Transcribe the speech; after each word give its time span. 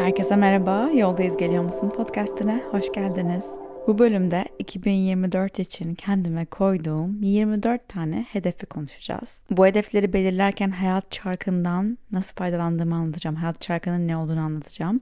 Herkese 0.00 0.36
merhaba, 0.36 0.90
Yoldayız 0.94 1.36
Geliyor 1.36 1.64
Musun 1.64 1.90
podcastine 1.90 2.62
hoş 2.70 2.92
geldiniz. 2.92 3.44
Bu 3.86 3.98
bölümde 3.98 4.44
2024 4.58 5.58
için 5.58 5.94
kendime 5.94 6.44
koyduğum 6.44 7.22
24 7.22 7.88
tane 7.88 8.26
hedefi 8.32 8.66
konuşacağız. 8.66 9.42
Bu 9.50 9.66
hedefleri 9.66 10.12
belirlerken 10.12 10.70
hayat 10.70 11.10
çarkından 11.10 11.98
nasıl 12.12 12.34
faydalandığımı 12.34 12.94
anlatacağım. 12.94 13.36
Hayat 13.36 13.60
çarkının 13.60 14.08
ne 14.08 14.16
olduğunu 14.16 14.40
anlatacağım. 14.40 15.00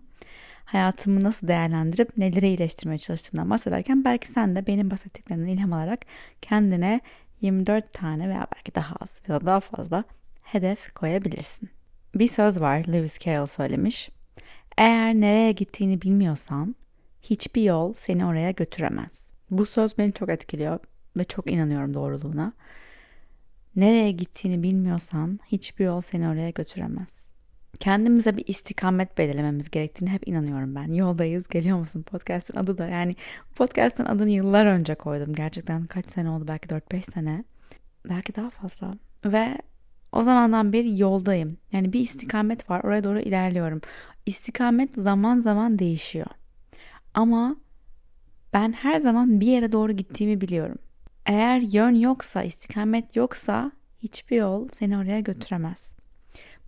Hayatımı 0.64 1.24
nasıl 1.24 1.48
değerlendirip 1.48 2.16
neleri 2.16 2.46
iyileştirmeye 2.46 2.98
çalıştığımdan 2.98 3.50
bahsederken 3.50 4.04
belki 4.04 4.28
sen 4.28 4.56
de 4.56 4.66
benim 4.66 4.90
bahsettiklerimden 4.90 5.48
ilham 5.48 5.72
alarak 5.72 6.00
kendine 6.42 7.00
24 7.40 7.92
tane 7.92 8.28
veya 8.28 8.46
belki 8.56 8.74
daha 8.74 8.94
az 9.00 9.18
ya 9.28 9.40
da 9.40 9.46
daha 9.46 9.60
fazla 9.60 10.04
hedef 10.42 10.92
koyabilirsin. 10.94 11.70
Bir 12.14 12.28
söz 12.28 12.60
var 12.60 12.84
Lewis 12.88 13.18
Carroll 13.18 13.46
söylemiş. 13.46 14.10
Eğer 14.78 15.14
nereye 15.14 15.52
gittiğini 15.52 16.02
bilmiyorsan 16.02 16.76
hiçbir 17.22 17.62
yol 17.62 17.92
seni 17.92 18.26
oraya 18.26 18.50
götüremez. 18.50 19.20
Bu 19.50 19.66
söz 19.66 19.98
beni 19.98 20.12
çok 20.12 20.28
etkiliyor 20.28 20.78
ve 21.16 21.24
çok 21.24 21.50
inanıyorum 21.50 21.94
doğruluğuna. 21.94 22.52
Nereye 23.76 24.10
gittiğini 24.10 24.62
bilmiyorsan 24.62 25.40
hiçbir 25.46 25.84
yol 25.84 26.00
seni 26.00 26.28
oraya 26.28 26.50
götüremez. 26.50 27.28
Kendimize 27.80 28.36
bir 28.36 28.44
istikamet 28.46 29.18
belirlememiz 29.18 29.70
gerektiğini 29.70 30.10
hep 30.10 30.28
inanıyorum 30.28 30.74
ben. 30.74 30.92
Yoldayız, 30.92 31.48
geliyor 31.48 31.78
musun? 31.78 32.02
Podcast'ın 32.02 32.56
adı 32.56 32.78
da 32.78 32.86
yani 32.86 33.16
podcast'ın 33.56 34.04
adını 34.04 34.30
yıllar 34.30 34.66
önce 34.66 34.94
koydum. 34.94 35.32
Gerçekten 35.32 35.84
kaç 35.84 36.06
sene 36.06 36.30
oldu? 36.30 36.44
Belki 36.48 36.68
4-5 36.68 37.12
sene. 37.12 37.44
Belki 38.08 38.36
daha 38.36 38.50
fazla. 38.50 38.94
Ve 39.24 39.58
o 40.12 40.22
zamandan 40.22 40.72
beri 40.72 41.00
yoldayım. 41.00 41.56
Yani 41.72 41.92
bir 41.92 42.00
istikamet 42.00 42.70
var. 42.70 42.80
Oraya 42.84 43.04
doğru 43.04 43.20
ilerliyorum. 43.20 43.80
İstikamet 44.28 44.94
zaman 44.94 45.40
zaman 45.40 45.78
değişiyor. 45.78 46.26
Ama 47.14 47.56
ben 48.52 48.72
her 48.72 48.96
zaman 48.96 49.40
bir 49.40 49.46
yere 49.46 49.72
doğru 49.72 49.92
gittiğimi 49.92 50.40
biliyorum. 50.40 50.78
Eğer 51.26 51.60
yön 51.60 51.94
yoksa, 51.94 52.42
istikamet 52.42 53.16
yoksa 53.16 53.72
hiçbir 53.98 54.36
yol 54.36 54.68
seni 54.72 54.98
oraya 54.98 55.20
götüremez. 55.20 55.92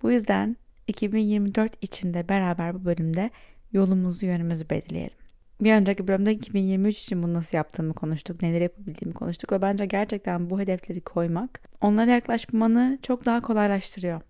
Bu 0.02 0.12
yüzden 0.12 0.56
2024 0.86 1.84
içinde 1.84 2.28
beraber 2.28 2.74
bu 2.74 2.84
bölümde 2.84 3.30
yolumuzu, 3.72 4.26
yönümüzü 4.26 4.70
belirleyelim. 4.70 5.16
Bir 5.60 5.72
önceki 5.72 6.08
bölümde 6.08 6.32
2023 6.32 7.02
için 7.02 7.22
bunu 7.22 7.34
nasıl 7.34 7.56
yaptığımı 7.56 7.94
konuştuk, 7.94 8.42
neler 8.42 8.60
yapabildiğimi 8.60 9.14
konuştuk 9.14 9.52
ve 9.52 9.62
bence 9.62 9.86
gerçekten 9.86 10.50
bu 10.50 10.60
hedefleri 10.60 11.00
koymak 11.00 11.60
onlara 11.80 12.10
yaklaşmanı 12.10 12.98
çok 13.02 13.26
daha 13.26 13.40
kolaylaştırıyor. 13.40 14.20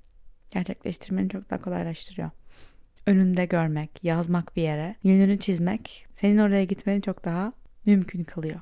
Gerçekleştirmeni 0.51 1.29
çok 1.29 1.51
daha 1.51 1.61
kolaylaştırıyor. 1.61 2.31
Önünde 3.11 3.45
görmek, 3.45 4.05
yazmak 4.05 4.57
bir 4.57 4.63
yere, 4.63 4.97
yönünü 5.03 5.39
çizmek 5.39 6.07
senin 6.13 6.39
oraya 6.39 6.65
gitmeni 6.65 7.03
çok 7.03 7.25
daha 7.25 7.53
mümkün 7.87 8.25
kılıyor. 8.25 8.61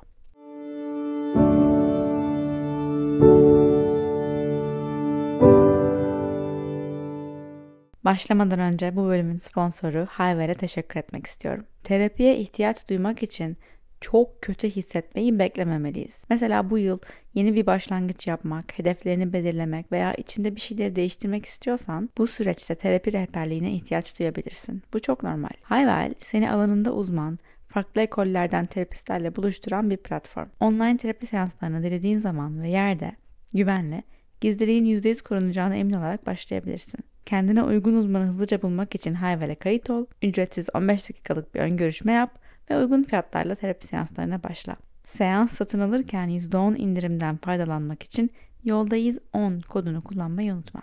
Başlamadan 8.04 8.60
önce 8.60 8.96
bu 8.96 9.06
bölümün 9.06 9.38
sponsoru 9.38 10.06
Hayver'e 10.10 10.54
teşekkür 10.54 11.00
etmek 11.00 11.26
istiyorum. 11.26 11.64
Terapiye 11.84 12.36
ihtiyaç 12.36 12.88
duymak 12.88 13.22
için 13.22 13.56
çok 14.00 14.42
kötü 14.42 14.70
hissetmeyi 14.70 15.38
beklememeliyiz. 15.38 16.24
Mesela 16.30 16.70
bu 16.70 16.78
yıl 16.78 16.98
yeni 17.34 17.54
bir 17.54 17.66
başlangıç 17.66 18.26
yapmak, 18.26 18.78
hedeflerini 18.78 19.32
belirlemek 19.32 19.92
veya 19.92 20.14
içinde 20.14 20.56
bir 20.56 20.60
şeyleri 20.60 20.96
değiştirmek 20.96 21.46
istiyorsan 21.46 22.10
bu 22.18 22.26
süreçte 22.26 22.74
terapi 22.74 23.12
rehberliğine 23.12 23.72
ihtiyaç 23.72 24.18
duyabilirsin. 24.18 24.82
Bu 24.92 25.00
çok 25.00 25.22
normal. 25.22 25.50
Hayvel 25.62 26.14
seni 26.18 26.50
alanında 26.50 26.94
uzman, 26.94 27.38
farklı 27.68 28.00
ekollerden 28.00 28.66
terapistlerle 28.66 29.36
buluşturan 29.36 29.90
bir 29.90 29.96
platform. 29.96 30.48
Online 30.60 30.96
terapi 30.96 31.26
seanslarına 31.26 31.82
dilediğin 31.82 32.18
zaman 32.18 32.62
ve 32.62 32.68
yerde 32.68 33.12
güvenli, 33.54 34.02
gizliliğin 34.40 34.84
%100 34.84 35.22
korunacağına 35.22 35.76
emin 35.76 35.92
olarak 35.92 36.26
başlayabilirsin. 36.26 37.00
Kendine 37.26 37.62
uygun 37.62 37.94
uzmanı 37.94 38.26
hızlıca 38.26 38.62
bulmak 38.62 38.94
için 38.94 39.14
Hayvel'e 39.14 39.54
kayıt 39.54 39.90
ol, 39.90 40.06
ücretsiz 40.22 40.68
15 40.74 41.08
dakikalık 41.08 41.54
bir 41.54 41.60
ön 41.60 41.76
görüşme 41.76 42.12
yap 42.12 42.47
ve 42.70 42.78
uygun 42.78 43.02
fiyatlarla 43.02 43.54
terapi 43.54 43.86
seanslarına 43.86 44.42
başla. 44.42 44.76
Seans 45.04 45.52
satın 45.52 45.80
alırken 45.80 46.28
%10 46.28 46.76
indirimden 46.76 47.36
faydalanmak 47.36 48.02
için 48.02 48.30
yoldayız 48.64 49.18
10 49.32 49.60
kodunu 49.60 50.04
kullanmayı 50.04 50.54
unutma. 50.54 50.82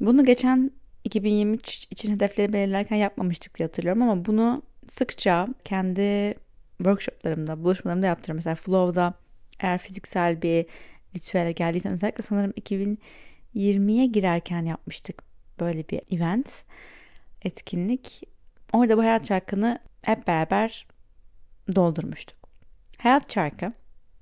Bunu 0.00 0.24
geçen 0.24 0.70
2023 1.04 1.86
için 1.90 2.14
hedefleri 2.14 2.52
belirlerken 2.52 2.96
yapmamıştık 2.96 3.58
diye 3.58 3.66
hatırlıyorum 3.66 4.02
ama 4.02 4.24
bunu 4.24 4.62
sıkça 4.88 5.48
kendi 5.64 6.34
workshoplarımda, 6.78 7.64
buluşmalarımda 7.64 8.06
yaptırıyorum. 8.06 8.36
Mesela 8.36 8.54
Flow'da 8.54 9.14
eğer 9.60 9.78
fiziksel 9.78 10.42
bir 10.42 10.66
ritüele 11.16 11.52
geldiysen 11.52 11.92
özellikle 11.92 12.22
sanırım 12.22 12.52
2020'ye 13.56 14.06
girerken 14.06 14.62
yapmıştık 14.62 15.22
böyle 15.60 15.88
bir 15.88 16.00
event, 16.10 16.64
etkinlik. 17.42 18.22
Orada 18.72 18.98
bu 18.98 19.02
hayat 19.02 19.24
çarkını 19.24 19.78
hep 20.02 20.26
beraber 20.26 20.86
doldurmuştuk. 21.76 22.38
Hayat 22.98 23.28
çarkı 23.28 23.72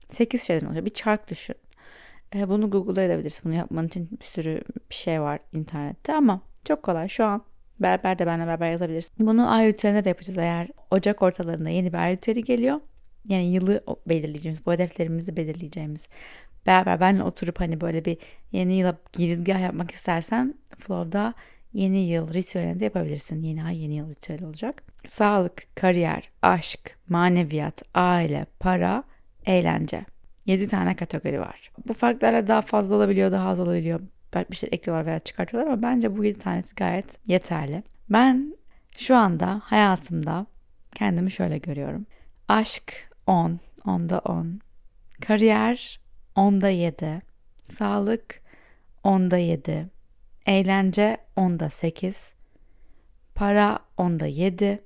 8 0.09 0.42
şeyden 0.42 0.66
oluşuyor. 0.66 0.87
Bir 0.87 0.94
çark 0.94 1.31
düşün. 1.31 1.56
E, 2.34 2.48
bunu 2.48 2.71
Google'da 2.71 3.03
edebilirsin. 3.03 3.44
Bunu 3.44 3.54
yapman 3.54 3.87
için 3.87 4.09
bir 4.21 4.25
sürü 4.25 4.62
bir 4.91 4.94
şey 4.94 5.21
var 5.21 5.41
internette 5.53 6.15
ama 6.15 6.41
çok 6.65 6.82
kolay. 6.82 7.09
Şu 7.09 7.25
an 7.25 7.44
beraber 7.81 8.19
de 8.19 8.26
benimle 8.26 8.47
beraber 8.47 8.71
yazabilirsin. 8.71 9.26
Bunu 9.26 9.53
ay 9.53 9.66
ritüelinde 9.66 10.04
de 10.04 10.09
yapacağız 10.09 10.38
eğer 10.38 10.69
Ocak 10.91 11.22
ortalarında 11.22 11.69
yeni 11.69 11.92
bir 11.92 11.98
ay 11.98 12.12
ritüeli 12.12 12.44
geliyor. 12.44 12.81
Yani 13.28 13.53
yılı 13.53 13.84
belirleyeceğimiz, 14.06 14.66
bu 14.66 14.72
hedeflerimizi 14.72 15.37
belirleyeceğimiz. 15.37 16.09
Beraber 16.66 17.00
benimle 17.00 17.22
oturup 17.22 17.60
hani 17.60 17.80
böyle 17.80 18.04
bir 18.04 18.16
yeni 18.52 18.74
yıla 18.74 18.96
girizgah 19.12 19.60
yapmak 19.60 19.90
istersen 19.90 20.54
Flow'da 20.78 21.34
yeni 21.72 21.98
yıl 21.98 22.34
ritüelinde 22.34 22.84
yapabilirsin. 22.84 23.42
Yeni 23.42 23.64
ay 23.64 23.82
yeni 23.82 23.94
yıl 23.94 24.10
ritüeli 24.10 24.46
olacak. 24.46 24.82
Sağlık, 25.06 25.76
kariyer, 25.76 26.30
aşk, 26.42 26.98
maneviyat, 27.08 27.82
aile, 27.94 28.46
para, 28.60 29.04
eğlence. 29.46 30.04
7 30.46 30.68
tane 30.68 30.96
kategori 30.96 31.40
var. 31.40 31.70
Bu 31.88 31.92
farklarla 31.92 32.48
daha 32.48 32.62
fazla 32.62 32.96
olabiliyor, 32.96 33.32
daha 33.32 33.48
az 33.48 33.60
olabiliyor. 33.60 34.00
Belki 34.34 34.50
bir 34.50 34.56
şey 34.56 34.68
ekliyorlar 34.72 35.06
veya 35.06 35.18
çıkartıyorlar 35.18 35.72
ama 35.72 35.82
bence 35.82 36.16
bu 36.16 36.24
7 36.24 36.38
tanesi 36.38 36.74
gayet 36.74 37.28
yeterli. 37.28 37.82
Ben 38.10 38.56
şu 38.96 39.16
anda 39.16 39.60
hayatımda 39.64 40.46
kendimi 40.94 41.30
şöyle 41.30 41.58
görüyorum. 41.58 42.06
Aşk 42.48 43.10
10, 43.26 43.60
10'da 43.84 44.18
10. 44.18 44.60
Kariyer 45.20 46.00
10'da 46.37 46.69
7. 46.69 47.22
Sağlık 47.65 48.41
10'da 49.04 49.37
7. 49.37 49.87
Eğlence 50.47 51.16
10'da 51.37 51.70
8. 51.70 52.32
Para 53.34 53.78
10'da 53.98 54.26
7. 54.26 54.82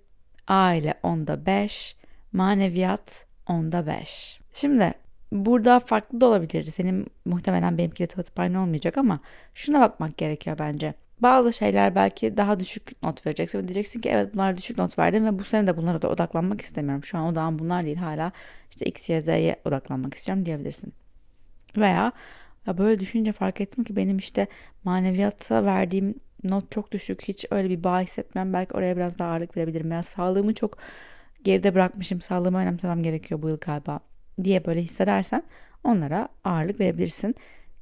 Aile 0.49 0.95
10'da 1.03 1.47
5. 1.47 1.97
Maneviyat 2.33 3.27
10'da 3.47 3.87
5. 3.87 4.41
Şimdi 4.53 4.95
burada 5.33 5.81
farklı 5.81 6.21
da 6.21 6.27
olabilirdi. 6.27 6.71
Senin 6.71 7.07
muhtemelen 7.25 7.79
benimkiyle 7.79 8.09
tıpatıp 8.09 8.41
aynı 8.41 8.63
olmayacak 8.63 8.99
ama 8.99 9.21
şuna 9.55 9.81
bakmak 9.81 10.19
gerekiyor 10.19 10.57
bence. 10.59 10.95
Bazı 11.21 11.53
şeyler 11.53 11.95
belki 11.95 12.37
daha 12.37 12.61
düşük 12.61 13.03
not 13.03 13.27
vereceksin 13.27 13.59
ve 13.59 13.63
diyeceksin 13.69 14.01
ki 14.01 14.09
evet 14.09 14.35
bunlar 14.35 14.57
düşük 14.57 14.79
not 14.79 14.99
verdim 14.99 15.25
ve 15.25 15.39
bu 15.39 15.45
sene 15.45 15.67
de 15.67 15.77
bunlara 15.77 16.03
da 16.03 16.09
odaklanmak 16.09 16.61
istemiyorum. 16.61 17.05
Şu 17.05 17.19
an 17.19 17.27
odağım 17.27 17.59
bunlar 17.59 17.85
değil 17.85 17.97
hala 17.97 18.33
işte 18.71 18.87
X, 18.87 19.09
Y, 19.09 19.21
Z'ye 19.21 19.57
odaklanmak 19.65 20.15
istiyorum 20.15 20.47
diyebilirsin. 20.47 20.93
Veya 21.79 22.13
ya 22.67 22.79
böyle 22.79 23.01
düşünce 23.01 23.33
fark 23.33 23.61
ettim 23.61 23.85
ki 23.85 23.97
benim 23.97 24.19
işte 24.19 24.47
maneviyata 24.85 25.65
verdiğim 25.65 26.15
not 26.45 26.71
çok 26.71 26.93
düşük. 26.93 27.23
Hiç 27.23 27.47
öyle 27.51 27.71
bir 27.71 27.85
bağ 27.85 28.01
hissetmem. 28.01 28.53
Belki 28.53 28.75
oraya 28.75 28.97
biraz 28.97 29.19
daha 29.19 29.31
ağırlık 29.31 29.57
verebilirim. 29.57 29.91
Veya 29.91 30.03
sağlığımı 30.03 30.55
çok 30.55 30.79
geride 31.45 31.75
bırakmışım. 31.75 32.21
Sağlığımı 32.21 32.59
önemsemem 32.59 33.03
gerekiyor 33.03 33.43
bu 33.43 33.49
yıl 33.49 33.59
galiba 33.59 34.01
diye 34.45 34.65
böyle 34.65 34.83
hissedersen 34.83 35.43
onlara 35.85 36.29
ağırlık 36.45 36.81
verebilirsin 36.81 37.35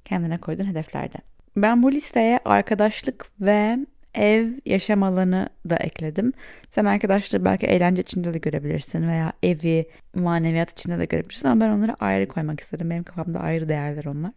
kendine 0.04 0.38
koyduğun 0.38 0.64
hedeflerde. 0.64 1.16
Ben 1.56 1.82
bu 1.82 1.92
listeye 1.92 2.40
arkadaşlık 2.44 3.26
ve 3.40 3.78
ev 4.14 4.52
yaşam 4.66 5.02
alanı 5.02 5.48
da 5.70 5.76
ekledim. 5.76 6.32
Sen 6.70 6.84
arkadaşlığı 6.84 7.44
belki 7.44 7.66
eğlence 7.66 8.02
içinde 8.02 8.34
de 8.34 8.38
görebilirsin 8.38 9.08
veya 9.08 9.32
evi 9.42 9.88
maneviyat 10.14 10.70
içinde 10.70 10.98
de 10.98 11.04
görebilirsin 11.04 11.48
ama 11.48 11.60
ben 11.60 11.70
onları 11.70 11.94
ayrı 12.00 12.28
koymak 12.28 12.60
istedim. 12.60 12.90
Benim 12.90 13.04
kafamda 13.04 13.40
ayrı 13.40 13.68
değerler 13.68 14.04
onlar. 14.04 14.32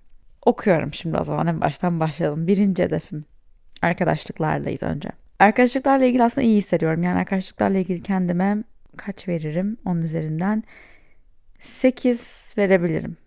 Okuyorum 0.45 0.93
şimdi 0.93 1.17
o 1.17 1.23
zaman 1.23 1.47
en 1.47 1.61
baştan 1.61 1.99
başlayalım. 1.99 2.47
Birinci 2.47 2.83
hedefim 2.83 3.25
arkadaşlıklarlayız 3.81 4.83
önce. 4.83 5.09
Arkadaşlıklarla 5.39 6.05
ilgili 6.05 6.23
aslında 6.23 6.47
iyi 6.47 6.57
hissediyorum. 6.57 7.03
Yani 7.03 7.19
arkadaşlıklarla 7.19 7.77
ilgili 7.77 8.03
kendime 8.03 8.63
kaç 8.97 9.27
veririm 9.27 9.77
onun 9.85 10.01
üzerinden 10.01 10.63
8 11.59 12.53
verebilirim. 12.57 13.17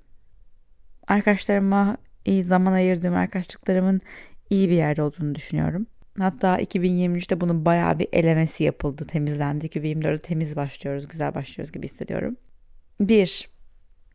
Arkadaşlarıma 1.09 1.97
iyi 2.25 2.45
zaman 2.45 2.73
ayırdığım 2.73 3.15
arkadaşlıklarımın 3.15 4.01
iyi 4.51 4.69
bir 4.69 4.75
yerde 4.75 5.03
olduğunu 5.03 5.35
düşünüyorum. 5.35 5.87
Hatta 6.21 6.61
2023'te 6.61 7.41
bunun 7.41 7.65
bayağı 7.65 7.99
bir 7.99 8.09
elemesi 8.13 8.65
yapıldı, 8.65 9.07
temizlendi. 9.07 9.67
2024'de 9.67 10.19
temiz 10.19 10.57
başlıyoruz, 10.57 11.09
güzel 11.09 11.35
başlıyoruz 11.35 11.73
gibi 11.73 11.85
hissediyorum. 11.85 12.37
Bir, 13.01 13.49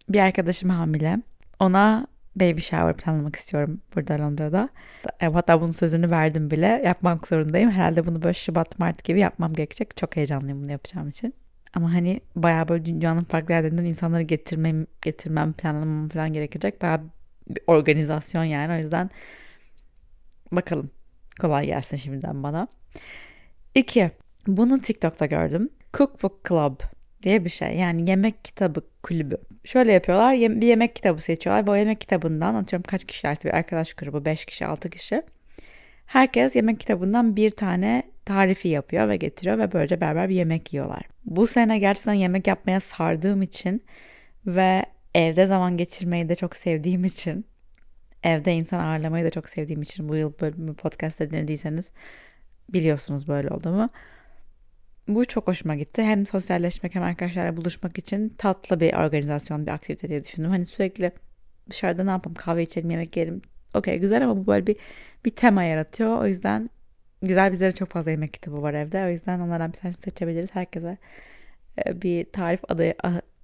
bir 0.09 0.19
arkadaşım 0.19 0.69
hamile. 0.69 1.17
Ona 1.59 2.07
baby 2.35 2.61
shower 2.61 2.97
planlamak 2.97 3.35
istiyorum 3.35 3.81
burada 3.95 4.19
Londra'da. 4.19 4.69
E, 5.19 5.27
hatta 5.27 5.61
bunun 5.61 5.71
sözünü 5.71 6.11
verdim 6.11 6.51
bile. 6.51 6.81
Yapmak 6.85 7.27
zorundayım. 7.27 7.71
Herhalde 7.71 8.05
bunu 8.05 8.23
böyle 8.23 8.33
Şubat, 8.33 8.79
Mart 8.79 9.03
gibi 9.03 9.19
yapmam 9.19 9.53
gerekecek. 9.53 9.97
Çok 9.97 10.15
heyecanlıyım 10.15 10.63
bunu 10.63 10.71
yapacağım 10.71 11.09
için. 11.09 11.33
Ama 11.73 11.93
hani 11.93 12.21
bayağı 12.35 12.67
böyle 12.67 12.85
dünyanın 12.85 13.23
farklı 13.23 13.53
yerlerinden 13.53 13.85
insanları 13.85 14.21
getirmem, 14.21 14.87
getirmem, 15.01 15.53
planlamam 15.53 16.09
falan 16.09 16.33
gerekecek. 16.33 16.81
Bayağı 16.81 17.01
bir 17.49 17.63
organizasyon 17.67 18.43
yani. 18.43 18.73
O 18.73 18.77
yüzden 18.77 19.09
bakalım. 20.51 20.89
Kolay 21.41 21.65
gelsin 21.65 21.97
şimdiden 21.97 22.43
bana. 22.43 22.67
İki, 23.75 24.11
bunu 24.47 24.81
TikTok'ta 24.81 25.25
gördüm. 25.25 25.69
Cookbook 25.93 26.45
Club 26.47 26.79
diye 27.23 27.45
bir 27.45 27.49
şey. 27.49 27.75
Yani 27.77 28.09
yemek 28.09 28.45
kitabı 28.45 28.81
kulübü. 29.03 29.37
Şöyle 29.63 29.91
yapıyorlar. 29.91 30.61
Bir 30.61 30.67
yemek 30.67 30.95
kitabı 30.95 31.21
seçiyorlar 31.21 31.67
ve 31.67 31.71
o 31.71 31.75
yemek 31.75 32.01
kitabından 32.01 32.55
atıyorum 32.55 32.83
kaç 32.87 33.05
kişiler 33.05 33.33
işte 33.33 33.49
bir 33.49 33.53
arkadaş 33.53 33.93
grubu 33.93 34.25
5 34.25 34.45
kişi 34.45 34.65
6 34.65 34.89
kişi. 34.89 35.21
Herkes 36.05 36.55
yemek 36.55 36.79
kitabından 36.79 37.35
bir 37.35 37.49
tane 37.49 38.03
tarifi 38.25 38.67
yapıyor 38.67 39.09
ve 39.09 39.17
getiriyor 39.17 39.57
ve 39.57 39.73
böylece 39.73 40.01
beraber 40.01 40.29
bir 40.29 40.35
yemek 40.35 40.73
yiyorlar. 40.73 41.01
Bu 41.25 41.47
sene 41.47 41.79
gerçekten 41.79 42.13
yemek 42.13 42.47
yapmaya 42.47 42.79
sardığım 42.79 43.41
için 43.41 43.83
ve 44.45 44.85
evde 45.15 45.45
zaman 45.45 45.77
geçirmeyi 45.77 46.29
de 46.29 46.35
çok 46.35 46.55
sevdiğim 46.55 47.05
için 47.05 47.45
evde 48.25 48.53
insan 48.53 48.79
ağırlamayı 48.79 49.25
da 49.25 49.29
çok 49.29 49.49
sevdiğim 49.49 49.81
için 49.81 50.09
bu 50.09 50.15
yıl 50.15 50.33
böyle 50.41 50.57
bir 50.57 50.73
podcast'ta 50.73 51.29
dinlediyseniz 51.29 51.91
biliyorsunuz 52.73 53.27
böyle 53.27 53.49
olduğumu. 53.49 53.89
Bu 55.07 55.25
çok 55.25 55.47
hoşuma 55.47 55.75
gitti. 55.75 56.03
Hem 56.03 56.25
sosyalleşmek 56.25 56.95
hem 56.95 57.03
arkadaşlarla 57.03 57.57
buluşmak 57.57 57.97
için 57.97 58.29
tatlı 58.29 58.79
bir 58.79 58.93
organizasyon, 58.93 59.65
bir 59.65 59.71
aktivite 59.71 60.09
diye 60.09 60.25
düşündüm. 60.25 60.51
Hani 60.51 60.65
sürekli 60.65 61.11
dışarıda 61.69 62.03
ne 62.03 62.09
yapalım 62.09 62.35
kahve 62.35 62.63
içelim, 62.63 62.89
yemek 62.89 63.17
yiyelim. 63.17 63.41
Okey 63.73 63.99
güzel 63.99 64.23
ama 64.23 64.37
bu 64.37 64.47
böyle 64.47 64.67
bir, 64.67 64.75
bir 65.25 65.31
tema 65.31 65.63
yaratıyor. 65.63 66.17
O 66.17 66.27
yüzden 66.27 66.69
güzel 67.21 67.51
bizlere 67.51 67.71
çok 67.71 67.89
fazla 67.89 68.11
yemek 68.11 68.33
kitabı 68.33 68.61
var 68.61 68.73
evde. 68.73 69.05
O 69.05 69.09
yüzden 69.09 69.39
onlardan 69.39 69.73
bir 69.73 69.77
tanesini 69.77 70.03
seçebiliriz. 70.03 70.55
Herkese 70.55 70.97
e, 71.85 72.01
bir 72.01 72.31
tarif 72.31 72.59
adı, 72.69 72.93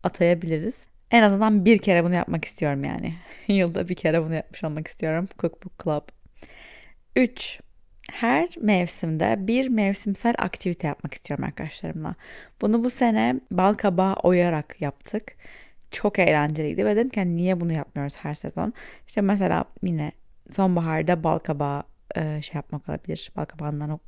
atayabiliriz. 0.04 0.88
En 1.12 1.24
azından 1.24 1.66
bir 1.66 1.78
kere 1.78 2.04
bunu 2.04 2.16
yapmak 2.16 2.46
istiyorum 2.46 2.84
yani. 2.84 3.14
Yılda 3.48 3.90
bir 3.90 3.96
kere 3.96 4.24
bunu 4.24 4.36
yapmış 4.36 4.64
olmak 4.64 4.88
istiyorum. 4.88 5.28
Cookbook 5.40 5.84
Club. 5.84 6.04
3 7.16 7.60
her 8.12 8.50
mevsimde 8.62 9.36
bir 9.40 9.68
mevsimsel 9.68 10.36
aktivite 10.38 10.88
yapmak 10.88 11.14
istiyorum 11.14 11.46
arkadaşlarımla. 11.46 12.16
Bunu 12.62 12.84
bu 12.84 12.90
sene 12.90 13.40
bal 13.52 13.74
kabağı 13.74 14.14
oyarak 14.14 14.82
yaptık. 14.82 15.36
Çok 15.92 16.20
eğlenceliydi 16.20 16.86
ve 16.86 16.96
dedim 16.96 17.10
ki 17.10 17.20
hani 17.20 17.36
niye 17.36 17.62
bunu 17.62 17.74
yapmıyoruz 17.74 18.18
her 18.18 18.34
sezon? 18.34 18.74
İşte 19.08 19.22
mesela 19.22 19.66
yine 19.84 20.12
sonbaharda 20.52 21.24
bal 21.24 21.40
kabağı 21.40 21.84
e, 22.16 22.42
şey 22.42 22.56
yapmak 22.56 22.90
olabilir. 22.90 23.32
Bal 23.36 23.46
kabağından 23.46 23.90
o 23.90 24.00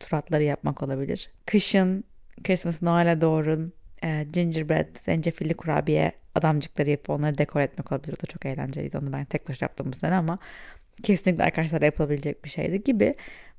turatları 0.00 0.42
yapmak 0.42 0.82
olabilir. 0.82 1.30
Kışın 1.46 2.04
Christmas 2.44 2.82
Noel'e 2.82 3.20
doğru 3.20 3.72
e, 4.04 4.26
gingerbread, 4.32 4.98
zencefilli 4.98 5.54
kurabiye 5.54 6.12
adamcıkları 6.34 6.90
yapıp 6.90 7.10
onları 7.10 7.38
dekor 7.38 7.60
etmek 7.60 7.92
olabilir. 7.92 8.14
O 8.18 8.22
da 8.22 8.26
çok 8.26 8.46
eğlenceliydi. 8.46 8.98
Onu 8.98 9.12
ben 9.12 9.24
tek 9.24 9.48
başına 9.48 9.64
yaptım 9.64 9.92
bu 9.92 9.96
sene 9.96 10.14
ama 10.14 10.38
kesinlikle 11.02 11.44
arkadaşlar 11.44 11.82
yapılabilecek 11.82 12.44
bir 12.44 12.50
şeydi 12.50 12.84
gibi. 12.84 13.14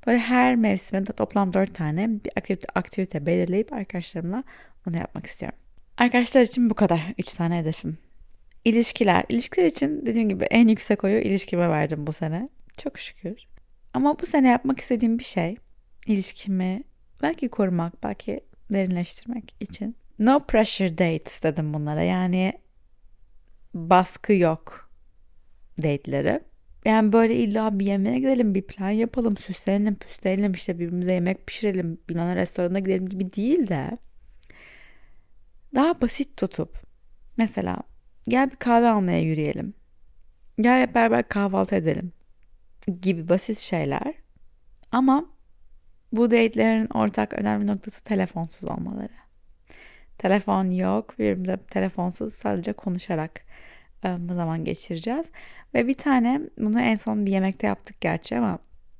Böyle 0.06 0.18
her 0.18 0.56
mevsimde 0.56 1.12
toplam 1.12 1.52
4 1.52 1.74
tane 1.74 2.08
bir 2.08 2.30
aktivite, 2.36 2.66
aktivite 2.74 3.26
belirleyip 3.26 3.72
arkadaşlarımla 3.72 4.44
onu 4.88 4.96
yapmak 4.96 5.26
istiyorum. 5.26 5.58
Arkadaşlar 5.98 6.40
için 6.40 6.70
bu 6.70 6.74
kadar. 6.74 7.00
3 7.18 7.34
tane 7.34 7.58
hedefim. 7.58 7.98
İlişkiler. 8.64 9.24
İlişkiler 9.28 9.66
için 9.66 10.06
dediğim 10.06 10.28
gibi 10.28 10.44
en 10.44 10.68
yüksek 10.68 11.04
oyu 11.04 11.18
ilişkime 11.18 11.68
verdim 11.68 12.06
bu 12.06 12.12
sene. 12.12 12.48
Çok 12.76 12.98
şükür. 12.98 13.36
Ama 13.94 14.18
bu 14.20 14.26
sene 14.26 14.48
yapmak 14.48 14.80
istediğim 14.80 15.18
bir 15.18 15.24
şey 15.24 15.56
ilişkimi 16.06 16.82
belki 17.22 17.48
korumak, 17.48 18.02
belki 18.02 18.40
derinleştirmek 18.72 19.54
için. 19.60 19.96
No 20.18 20.46
pressure 20.46 20.98
dates 20.98 21.42
dedim 21.42 21.74
bunlara. 21.74 22.02
Yani 22.02 22.52
baskı 23.74 24.32
yok 24.32 24.90
date'leri. 25.78 26.40
Yani 26.84 27.12
böyle 27.12 27.36
illa 27.36 27.78
bir 27.78 27.86
yemeğe 27.86 28.18
gidelim, 28.18 28.54
bir 28.54 28.62
plan 28.62 28.90
yapalım, 28.90 29.36
süslenelim, 29.36 29.94
püslenelim, 29.94 30.52
işte 30.52 30.78
birbirimize 30.78 31.12
yemek 31.12 31.46
pişirelim, 31.46 31.98
bilmem 32.08 32.36
restorana 32.36 32.78
gidelim 32.78 33.08
gibi 33.08 33.32
değil 33.32 33.68
de 33.68 33.98
daha 35.74 36.00
basit 36.00 36.36
tutup 36.36 36.82
mesela 37.36 37.78
gel 38.28 38.50
bir 38.50 38.56
kahve 38.56 38.88
almaya 38.88 39.20
yürüyelim. 39.20 39.74
Gel 40.60 40.82
hep 40.82 40.94
beraber 40.94 41.28
kahvaltı 41.28 41.74
edelim 41.74 42.12
gibi 43.00 43.28
basit 43.28 43.58
şeyler. 43.58 44.14
Ama 44.92 45.30
bu 46.12 46.30
date'lerin 46.30 46.86
ortak 46.86 47.32
önemli 47.32 47.66
noktası 47.66 48.04
telefonsuz 48.04 48.70
olmaları. 48.70 49.21
Telefon 50.22 50.70
yok, 50.70 51.18
birbirimize 51.18 51.56
telefonsuz 51.56 52.34
sadece 52.34 52.72
konuşarak 52.72 53.40
ıı, 54.04 54.34
zaman 54.34 54.64
geçireceğiz. 54.64 55.30
Ve 55.74 55.86
bir 55.86 55.94
tane 55.94 56.40
bunu 56.58 56.80
en 56.80 56.94
son 56.94 57.26
bir 57.26 57.30
yemekte 57.32 57.66
yaptık 57.66 58.00
gerçi 58.00 58.38
ama 58.38 58.58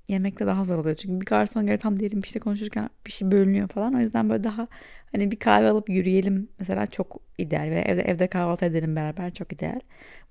yemekte 0.08 0.46
daha 0.46 0.64
zor 0.64 0.78
oluyor. 0.78 0.96
Çünkü 0.96 1.20
bir 1.20 1.26
garson 1.26 1.66
göre 1.66 1.76
tam 1.76 2.00
diyelim 2.00 2.20
işte 2.20 2.40
konuşurken 2.40 2.90
bir 3.06 3.12
şey 3.12 3.30
bölünüyor 3.30 3.68
falan. 3.68 3.94
O 3.94 4.00
yüzden 4.00 4.30
böyle 4.30 4.44
daha 4.44 4.68
hani 5.12 5.30
bir 5.30 5.36
kahve 5.36 5.68
alıp 5.68 5.88
yürüyelim 5.88 6.48
mesela 6.58 6.86
çok 6.86 7.20
ideal. 7.38 7.70
Ve 7.70 7.80
evde, 7.80 8.02
evde 8.02 8.26
kahvaltı 8.26 8.64
edelim 8.64 8.96
beraber 8.96 9.34
çok 9.34 9.52
ideal. 9.52 9.80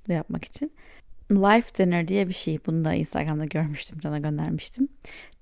Bunu 0.07 0.15
yapmak 0.15 0.45
için. 0.45 0.71
Life 1.31 1.83
Dinner 1.83 2.07
diye 2.07 2.27
bir 2.27 2.33
şey. 2.33 2.59
Bunu 2.65 2.85
da 2.85 2.93
Instagram'da 2.93 3.45
görmüştüm. 3.45 3.99
Cana 3.99 4.19
göndermiştim. 4.19 4.87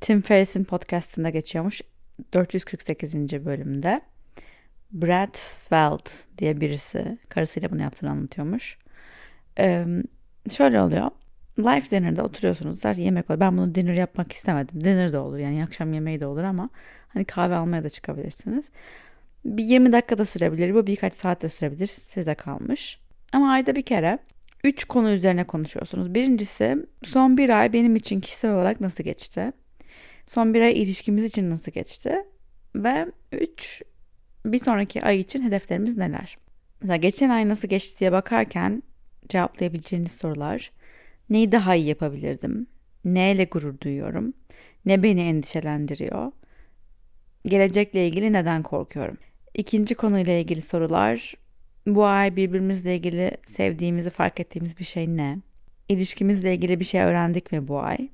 Tim 0.02 0.22
Ferriss'in 0.22 0.64
podcastında 0.64 1.30
geçiyormuş. 1.30 1.82
448. 2.34 3.16
bölümde. 3.46 4.02
Brad 4.92 5.36
Feld 5.70 6.10
diye 6.38 6.62
birisi 6.62 7.18
karısıyla 7.30 7.72
bunu 7.72 7.82
yaptığını 7.82 8.10
anlatıyormuş. 8.10 8.78
Ee, 9.60 9.86
şöyle 10.52 10.82
oluyor. 10.82 11.12
Life 11.60 11.98
dinner'da 11.98 12.24
oturuyorsunuz. 12.24 12.80
Zaten 12.80 13.04
yemek 13.04 13.30
olur. 13.30 13.40
Ben 13.40 13.58
bunu 13.58 13.76
dinner 13.76 13.94
yapmak 13.94 14.32
istemedim. 14.32 14.84
Dinner 14.84 15.12
de 15.12 15.18
olur 15.18 15.38
yani 15.38 15.64
akşam 15.64 15.94
yemeği 15.94 16.20
de 16.20 16.26
olur 16.26 16.44
ama 16.44 16.70
hani 17.08 17.26
kahve 17.26 17.56
almaya 17.56 17.84
da 17.84 17.90
çıkabilirsiniz. 17.90 18.70
Bir 19.46 19.64
20 19.64 19.92
dakikada 19.92 20.26
sürebilir. 20.26 20.74
Bu 20.74 20.88
birkaç 20.88 21.16
saatte 21.16 21.50
sürebilir. 21.50 21.88
Size 21.88 22.36
kalmış. 22.36 23.00
Ama 23.34 23.52
ayda 23.52 23.76
bir 23.76 23.82
kere 23.82 24.20
3 24.64 24.86
konu 24.86 25.10
üzerine 25.10 25.44
konuşuyorsunuz. 25.44 26.14
Birincisi 26.14 26.86
son 27.04 27.38
bir 27.38 27.60
ay 27.60 27.74
benim 27.74 27.96
için 27.96 28.20
kişisel 28.22 28.52
olarak 28.52 28.82
nasıl 28.82 29.04
geçti? 29.04 29.52
Son 30.26 30.54
bir 30.54 30.62
ay 30.62 30.82
ilişkimiz 30.82 31.24
için 31.24 31.50
nasıl 31.50 31.72
geçti? 31.72 32.16
Ve 32.76 33.06
3 33.32 33.82
bir 34.46 34.60
sonraki 34.60 35.02
ay 35.02 35.20
için 35.20 35.44
hedeflerimiz 35.44 35.98
neler? 35.98 36.38
Mesela 36.82 36.96
geçen 36.96 37.30
ay 37.30 37.50
nasıl 37.50 37.68
geçti 37.68 38.00
diye 38.00 38.12
bakarken 38.12 38.84
cevaplayabileceğiniz 39.30 40.12
sorular. 40.12 40.72
Neyi 41.30 41.52
daha 41.52 41.76
iyi 41.76 41.88
yapabilirdim? 41.88 42.68
Neyle 43.06 43.44
gurur 43.44 43.80
duyuyorum? 43.80 44.34
Ne 44.86 45.04
beni 45.04 45.22
endişelendiriyor? 45.22 46.32
Gelecekle 47.46 48.08
ilgili 48.08 48.34
neden 48.34 48.64
korkuyorum? 48.64 49.18
İkinci 49.54 49.96
konuyla 49.96 50.34
ilgili 50.34 50.62
sorular. 50.62 51.34
Bu 51.88 52.06
ay 52.06 52.36
birbirimizle 52.36 52.96
ilgili 52.96 53.32
sevdiğimizi 53.46 54.10
fark 54.10 54.40
ettiğimiz 54.40 54.78
bir 54.78 54.84
şey 54.84 55.08
ne? 55.08 55.38
İlişkimizle 55.90 56.54
ilgili 56.54 56.80
bir 56.80 56.86
şey 56.86 57.02
öğrendik 57.02 57.52
mi 57.52 57.68
bu 57.68 57.80
ay? 57.80 58.10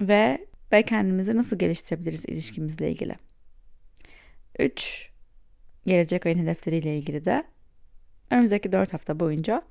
Ve 0.00 0.46
ve 0.72 0.82
kendimizi 0.82 1.36
nasıl 1.36 1.58
geliştirebiliriz 1.58 2.24
ilişkimizle 2.24 2.90
ilgili? 2.90 3.14
3. 4.58 5.07
Gelecek 5.88 6.26
ayın 6.26 6.38
hedefleriyle 6.38 6.98
ilgili 6.98 7.24
de 7.24 7.44
önümüzdeki 8.30 8.72
4 8.72 8.94
hafta 8.94 9.20
boyunca 9.20 9.62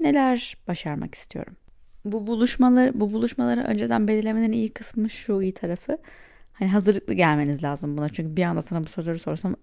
neler 0.00 0.56
başarmak 0.68 1.14
istiyorum. 1.14 1.56
Bu 2.04 2.26
buluşmaları 2.26 3.00
bu 3.00 3.12
buluşmaları 3.12 3.60
önceden 3.60 4.08
belirlemenin 4.08 4.52
iyi 4.52 4.68
kısmı 4.68 5.10
şu 5.10 5.42
iyi 5.42 5.54
tarafı. 5.54 5.98
Hani 6.52 6.70
hazırlıklı 6.70 7.14
gelmeniz 7.14 7.62
lazım 7.62 7.96
buna. 7.98 8.08
Çünkü 8.08 8.36
bir 8.36 8.42
anda 8.42 8.62
sana 8.62 8.82
bu 8.82 8.86
soruları 8.86 9.18
sorsam 9.18 9.56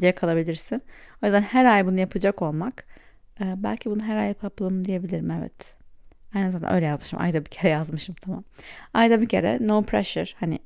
diye 0.00 0.14
kalabilirsin. 0.14 0.82
O 1.22 1.26
yüzden 1.26 1.42
her 1.42 1.64
ay 1.64 1.86
bunu 1.86 2.00
yapacak 2.00 2.42
olmak. 2.42 2.84
E, 3.40 3.44
belki 3.56 3.90
bunu 3.90 4.02
her 4.02 4.16
ay 4.16 4.28
yapalım 4.28 4.84
diyebilirim 4.84 5.30
evet. 5.30 5.74
Aynen 6.34 6.50
zaten 6.50 6.72
öyle 6.72 6.86
yazmışım. 6.86 7.20
Ayda 7.20 7.40
bir 7.40 7.50
kere 7.50 7.68
yazmışım 7.68 8.14
tamam. 8.14 8.44
Ayda 8.94 9.20
bir 9.20 9.28
kere 9.28 9.58
no 9.60 9.82
pressure. 9.82 10.30
Hani 10.40 10.58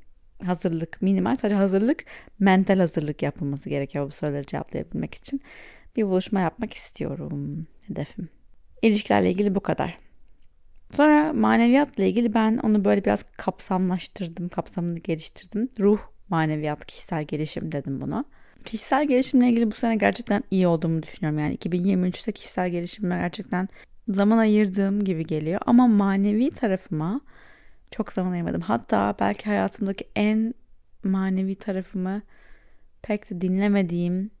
hazırlık 0.45 1.01
minimal 1.01 1.35
sadece 1.35 1.55
hazırlık 1.55 2.03
mental 2.39 2.79
hazırlık 2.79 3.21
yapılması 3.21 3.69
gerekiyor 3.69 4.07
bu 4.07 4.11
soruları 4.11 4.45
cevaplayabilmek 4.45 5.15
için. 5.15 5.41
Bir 5.95 6.05
buluşma 6.05 6.39
yapmak 6.39 6.73
istiyorum 6.73 7.67
hedefim. 7.87 8.29
İlişkilerle 8.81 9.29
ilgili 9.29 9.55
bu 9.55 9.59
kadar. 9.59 9.97
Sonra 10.93 11.33
maneviyatla 11.33 12.03
ilgili 12.03 12.33
ben 12.33 12.57
onu 12.57 12.85
böyle 12.85 13.05
biraz 13.05 13.23
kapsamlaştırdım, 13.37 14.49
kapsamını 14.49 14.99
geliştirdim. 14.99 15.69
Ruh 15.79 15.99
maneviyat, 16.29 16.85
kişisel 16.85 17.23
gelişim 17.23 17.71
dedim 17.71 18.01
buna. 18.01 18.25
Kişisel 18.65 19.07
gelişimle 19.07 19.49
ilgili 19.49 19.71
bu 19.71 19.75
sene 19.75 19.95
gerçekten 19.95 20.43
iyi 20.51 20.67
olduğumu 20.67 21.03
düşünüyorum. 21.03 21.39
Yani 21.39 21.55
2023'te 21.55 22.31
kişisel 22.31 22.69
gelişime 22.69 23.15
gerçekten 23.15 23.69
zaman 24.07 24.37
ayırdığım 24.37 25.03
gibi 25.03 25.25
geliyor. 25.25 25.61
Ama 25.65 25.87
manevi 25.87 26.51
tarafıma 26.51 27.21
çok 27.91 28.11
zaman 28.13 28.31
ayırmadım. 28.31 28.61
Hatta 28.61 29.15
belki 29.19 29.45
hayatımdaki 29.45 30.07
en 30.15 30.53
manevi 31.03 31.55
tarafımı 31.55 32.21
pek 33.01 33.29
de 33.29 33.41
dinlemediğim 33.41 34.31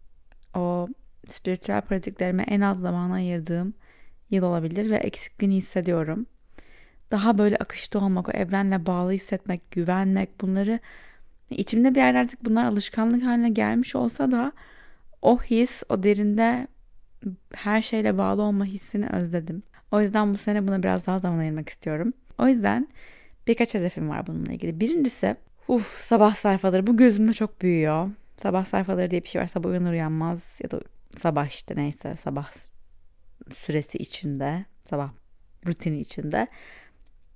o 0.53 0.87
spiritüel 1.27 1.81
pratiklerime 1.81 2.43
en 2.43 2.61
az 2.61 2.79
zaman 2.79 3.11
ayırdığım 3.11 3.73
yıl 4.29 4.43
olabilir 4.43 4.89
ve 4.89 4.95
eksikliğini 4.95 5.55
hissediyorum. 5.55 6.25
Daha 7.11 7.37
böyle 7.37 7.57
akışta 7.57 7.99
olmak, 7.99 8.29
o 8.29 8.31
evrenle 8.31 8.85
bağlı 8.85 9.11
hissetmek, 9.11 9.71
güvenmek 9.71 10.41
bunları 10.41 10.79
içimde 11.49 11.95
bir 11.95 11.99
yer 11.99 12.15
artık 12.15 12.45
bunlar 12.45 12.65
alışkanlık 12.65 13.23
haline 13.23 13.49
gelmiş 13.49 13.95
olsa 13.95 14.31
da 14.31 14.51
o 15.21 15.41
his, 15.41 15.83
o 15.89 16.03
derinde 16.03 16.67
her 17.55 17.81
şeyle 17.81 18.17
bağlı 18.17 18.41
olma 18.41 18.65
hissini 18.65 19.07
özledim. 19.09 19.63
O 19.91 20.01
yüzden 20.01 20.33
bu 20.33 20.37
sene 20.37 20.67
buna 20.67 20.83
biraz 20.83 21.07
daha 21.07 21.19
zaman 21.19 21.39
ayırmak 21.39 21.69
istiyorum. 21.69 22.13
O 22.37 22.47
yüzden 22.47 22.87
birkaç 23.47 23.73
hedefim 23.73 24.09
var 24.09 24.27
bununla 24.27 24.53
ilgili. 24.53 24.79
Birincisi 24.79 25.35
uf 25.67 25.85
sabah 25.85 26.35
sayfaları 26.35 26.87
bu 26.87 26.97
gözümde 26.97 27.33
çok 27.33 27.61
büyüyor. 27.61 28.09
Sabah 28.35 28.65
sayfaları 28.65 29.11
diye 29.11 29.23
bir 29.23 29.29
şey 29.29 29.41
var. 29.41 29.47
Sabah 29.47 29.69
uyanır 29.69 29.91
uyanmaz 29.91 30.59
ya 30.63 30.71
da 30.71 30.79
sabah 31.15 31.47
işte 31.47 31.75
neyse 31.75 32.15
sabah 32.15 32.51
süresi 33.53 33.97
içinde, 33.97 34.65
sabah 34.83 35.09
rutini 35.67 35.99
içinde 35.99 36.47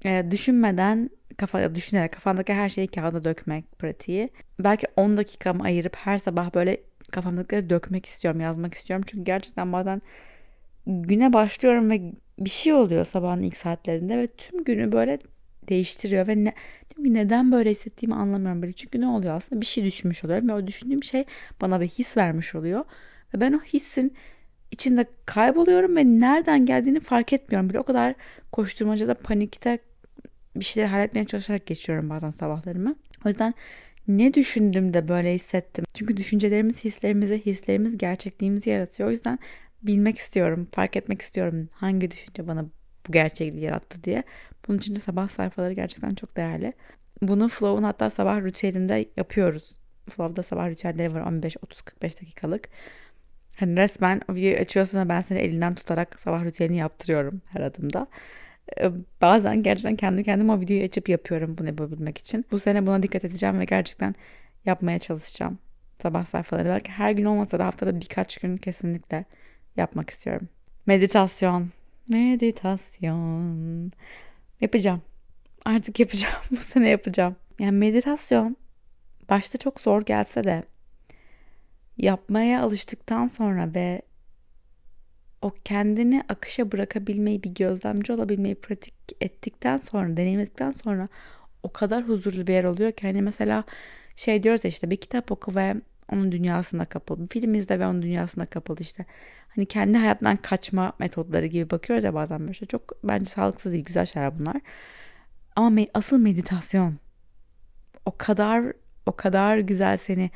e, 0.05 0.25
düşünmeden 0.31 1.09
kafa 1.37 1.75
düşünerek 1.75 2.13
kafandaki 2.13 2.53
her 2.53 2.69
şeyi 2.69 2.87
kağıda 2.87 3.23
dökmek 3.23 3.79
pratiği. 3.79 4.29
Belki 4.59 4.87
10 4.95 5.17
dakikamı 5.17 5.63
ayırıp 5.63 5.95
her 5.95 6.17
sabah 6.17 6.53
böyle 6.53 6.81
kafamdakileri 7.11 7.69
dökmek 7.69 8.05
istiyorum, 8.05 8.41
yazmak 8.41 8.73
istiyorum. 8.73 9.05
Çünkü 9.07 9.23
gerçekten 9.23 9.73
bazen 9.73 10.01
güne 10.87 11.33
başlıyorum 11.33 11.91
ve 11.91 12.13
bir 12.39 12.49
şey 12.49 12.73
oluyor 12.73 13.05
sabahın 13.05 13.41
ilk 13.41 13.57
saatlerinde 13.57 14.17
ve 14.17 14.27
tüm 14.27 14.63
günü 14.63 14.91
böyle 14.91 15.19
değiştiriyor 15.69 16.27
ve 16.27 16.43
ne, 16.43 16.53
neden 16.97 17.51
böyle 17.51 17.69
hissettiğimi 17.69 18.15
anlamıyorum 18.15 18.61
böyle. 18.61 18.73
Çünkü 18.73 19.01
ne 19.01 19.07
oluyor 19.07 19.33
aslında 19.33 19.61
bir 19.61 19.65
şey 19.65 19.83
düşünmüş 19.83 20.23
oluyorum 20.23 20.49
ve 20.49 20.53
o 20.53 20.67
düşündüğüm 20.67 21.03
şey 21.03 21.25
bana 21.61 21.81
bir 21.81 21.88
his 21.88 22.17
vermiş 22.17 22.55
oluyor. 22.55 22.85
Ve 23.33 23.41
ben 23.41 23.53
o 23.53 23.59
hissin 23.59 24.13
içinde 24.71 25.05
kayboluyorum 25.25 25.95
ve 25.95 26.05
nereden 26.05 26.65
geldiğini 26.65 26.99
fark 26.99 27.33
etmiyorum. 27.33 27.69
Bile 27.69 27.79
o 27.79 27.83
kadar 27.83 28.15
koşturmacada 28.51 29.13
panikte 29.13 29.79
bir 30.55 30.65
şeyleri 30.65 30.91
halletmeye 30.91 31.25
çalışarak 31.25 31.65
geçiyorum 31.65 32.09
bazen 32.09 32.29
sabahlarımı. 32.29 32.95
O 33.25 33.29
yüzden 33.29 33.53
ne 34.07 34.33
düşündüm 34.33 34.93
de 34.93 35.07
böyle 35.07 35.33
hissettim. 35.33 35.85
Çünkü 35.93 36.17
düşüncelerimiz 36.17 36.83
hislerimizi, 36.83 37.45
hislerimiz 37.45 37.97
gerçekliğimizi 37.97 38.69
yaratıyor. 38.69 39.09
O 39.09 39.11
yüzden 39.11 39.39
bilmek 39.83 40.17
istiyorum, 40.17 40.67
fark 40.71 40.95
etmek 40.95 41.21
istiyorum 41.21 41.69
hangi 41.73 42.11
düşünce 42.11 42.47
bana 42.47 42.65
bu 43.09 43.13
gerçekliği 43.13 43.63
yarattı 43.63 44.03
diye. 44.03 44.23
Bunun 44.67 44.77
için 44.77 44.95
de 44.95 44.99
sabah 44.99 45.27
sayfaları 45.27 45.73
gerçekten 45.73 46.09
çok 46.09 46.37
değerli. 46.37 46.73
Bunu 47.21 47.49
Flow'un 47.49 47.83
hatta 47.83 48.09
sabah 48.09 48.43
ritüelinde 48.43 49.05
yapıyoruz. 49.17 49.79
Flow'da 50.09 50.43
sabah 50.43 50.69
ritüelleri 50.69 51.13
var 51.13 51.21
15, 51.21 51.57
30, 51.61 51.81
45 51.81 52.21
dakikalık. 52.21 52.69
Hani 53.55 53.77
resmen 53.77 54.21
o 54.29 54.35
videoyu 54.35 54.57
açıyorsun 54.57 54.99
ve 54.99 55.09
ben 55.09 55.19
seni 55.19 55.39
elinden 55.39 55.75
tutarak 55.75 56.19
sabah 56.19 56.45
ritüelini 56.45 56.77
yaptırıyorum 56.77 57.41
her 57.45 57.61
adımda. 57.61 58.07
Ee, 58.79 58.91
bazen 59.21 59.63
gerçekten 59.63 59.95
kendi 59.95 60.23
kendime 60.23 60.53
o 60.53 60.59
videoyu 60.61 60.83
açıp 60.83 61.09
yapıyorum 61.09 61.57
bunu 61.57 61.67
yapabilmek 61.67 62.17
için. 62.17 62.45
Bu 62.51 62.59
sene 62.59 62.87
buna 62.87 63.03
dikkat 63.03 63.25
edeceğim 63.25 63.59
ve 63.59 63.65
gerçekten 63.65 64.15
yapmaya 64.65 64.99
çalışacağım. 64.99 65.59
Sabah 66.01 66.25
sayfaları 66.25 66.69
belki 66.69 66.91
her 66.91 67.11
gün 67.11 67.25
olmasa 67.25 67.59
da 67.59 67.65
haftada 67.65 68.01
birkaç 68.01 68.37
gün 68.37 68.57
kesinlikle 68.57 69.25
yapmak 69.77 70.09
istiyorum. 70.09 70.49
Meditasyon. 70.85 71.78
Meditasyon. 72.09 73.91
Yapacağım. 74.61 75.01
Artık 75.65 75.99
yapacağım. 75.99 76.35
Bu 76.51 76.57
sene 76.57 76.89
yapacağım. 76.89 77.35
Yani 77.59 77.71
meditasyon 77.77 78.57
başta 79.29 79.57
çok 79.57 79.81
zor 79.81 80.01
gelse 80.01 80.43
de 80.43 80.63
yapmaya 81.97 82.61
alıştıktan 82.61 83.27
sonra 83.27 83.73
ve 83.75 84.01
o 85.41 85.53
kendini 85.65 86.23
akışa 86.29 86.71
bırakabilmeyi, 86.71 87.43
bir 87.43 87.49
gözlemci 87.55 88.13
olabilmeyi 88.13 88.55
pratik 88.55 88.93
ettikten 89.21 89.77
sonra, 89.77 90.17
deneyimledikten 90.17 90.71
sonra 90.71 91.07
o 91.63 91.73
kadar 91.73 92.07
huzurlu 92.07 92.47
bir 92.47 92.53
yer 92.53 92.63
oluyor 92.63 92.91
ki 92.91 93.07
hani 93.07 93.21
mesela 93.21 93.63
şey 94.15 94.43
diyoruz 94.43 94.63
ya 94.63 94.69
işte 94.69 94.89
bir 94.91 94.97
kitap 94.97 95.31
oku 95.31 95.55
ve 95.55 95.75
onun 96.11 96.31
dünyasına 96.31 96.85
kapıl. 96.85 97.21
Bir 97.21 97.27
film 97.27 97.53
izle 97.53 97.79
ve 97.79 97.87
onun 97.87 98.01
dünyasına 98.01 98.45
kapıl 98.45 98.77
işte. 98.79 99.05
Hani 99.55 99.65
kendi 99.65 99.97
hayatından 99.97 100.37
kaçma 100.37 100.93
metodları 100.99 101.45
gibi 101.45 101.69
bakıyoruz 101.69 102.03
ya 102.03 102.13
bazen 102.13 102.39
böyle 102.39 102.53
şey. 102.53 102.67
Çok 102.67 103.03
bence 103.03 103.25
sağlıksız 103.25 103.71
değil. 103.73 103.85
Güzel 103.85 104.05
şeyler 104.05 104.39
bunlar. 104.39 104.61
Ama 105.55 105.81
me- 105.81 105.89
asıl 105.93 106.17
meditasyon 106.17 106.95
o 108.05 108.17
kadar 108.17 108.73
o 109.05 109.11
kadar 109.15 109.57
güzel 109.57 109.97
seni 109.97 110.31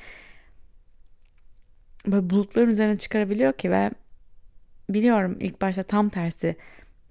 böyle 2.08 2.29
bulutların 2.29 2.70
üzerine 2.70 2.98
çıkarabiliyor 2.98 3.53
ki 3.53 3.72
ve 3.72 3.91
biliyorum 4.89 5.38
ilk 5.39 5.62
başta 5.62 5.84
tam 5.84 6.10
tersi 6.10 6.55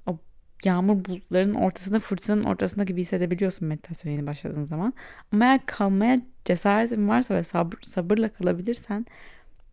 o 0.07 0.19
yağmur 0.65 1.05
bulutların 1.05 1.55
ortasında 1.55 2.01
fırtınanın 2.01 2.45
ortasında 2.45 2.85
gibi 2.85 3.01
hissedebiliyorsun 3.01 3.69
meditasyon 3.69 4.13
yeni 4.13 4.27
başladığın 4.27 4.65
zaman. 4.65 4.95
Ama 5.33 5.45
eğer 5.45 5.67
kalmaya 5.67 6.19
cesaretin 6.45 7.09
varsa 7.09 7.35
ve 7.35 7.45
sabır, 7.45 7.79
sabırla 7.83 8.29
kalabilirsen 8.33 9.07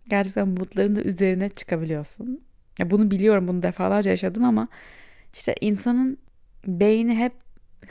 gerçekten 0.09 0.57
bulutların 0.57 0.95
da 0.95 1.01
üzerine 1.01 1.49
çıkabiliyorsun. 1.49 2.41
Ya 2.79 2.89
bunu 2.91 3.11
biliyorum 3.11 3.47
bunu 3.47 3.63
defalarca 3.63 4.11
yaşadım 4.11 4.43
ama 4.43 4.67
işte 5.33 5.55
insanın 5.61 6.17
beyni 6.67 7.15
hep 7.15 7.33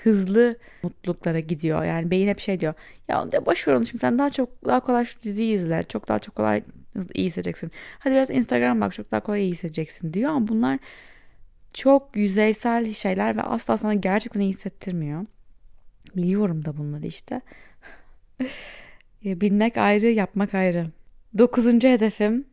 hızlı 0.03 0.57
mutluluklara 0.83 1.41
gidiyor. 1.41 1.85
Yani 1.85 2.11
beyin 2.11 2.29
hep 2.29 2.41
şey 2.41 2.61
diyor. 2.61 2.75
Ya 3.09 3.47
boş 3.47 3.69
ver 3.69 3.73
onu 3.75 3.87
şimdi 3.87 4.01
sen 4.01 4.19
daha 4.19 4.31
çok 4.31 4.65
daha 4.65 4.81
kolay 4.81 5.05
şu 5.05 5.23
diziyi 5.23 5.55
izle. 5.55 5.83
Çok 5.83 6.09
daha 6.09 6.19
çok 6.19 6.35
kolay 6.35 6.63
iyi 7.15 7.27
hissedeceksin. 7.27 7.71
Hadi 7.99 8.15
biraz 8.15 8.31
Instagram 8.31 8.81
bak 8.81 8.93
çok 8.93 9.11
daha 9.11 9.21
kolay 9.21 9.43
iyi 9.43 9.53
hissedeceksin 9.53 10.13
diyor 10.13 10.31
ama 10.31 10.49
bunlar 10.49 10.79
çok 11.75 12.17
yüzeysel 12.17 12.93
şeyler 12.93 13.37
ve 13.37 13.43
asla 13.43 13.77
sana 13.77 13.95
gerçekten 13.95 14.41
iyi 14.41 14.49
hissettirmiyor. 14.49 15.27
Biliyorum 16.17 16.65
da 16.65 16.77
bunları 16.77 17.07
işte. 17.07 17.41
Bilmek 19.25 19.77
ayrı, 19.77 20.07
yapmak 20.07 20.55
ayrı. 20.55 20.87
Dokuzuncu 21.39 21.89
hedefim 21.89 22.47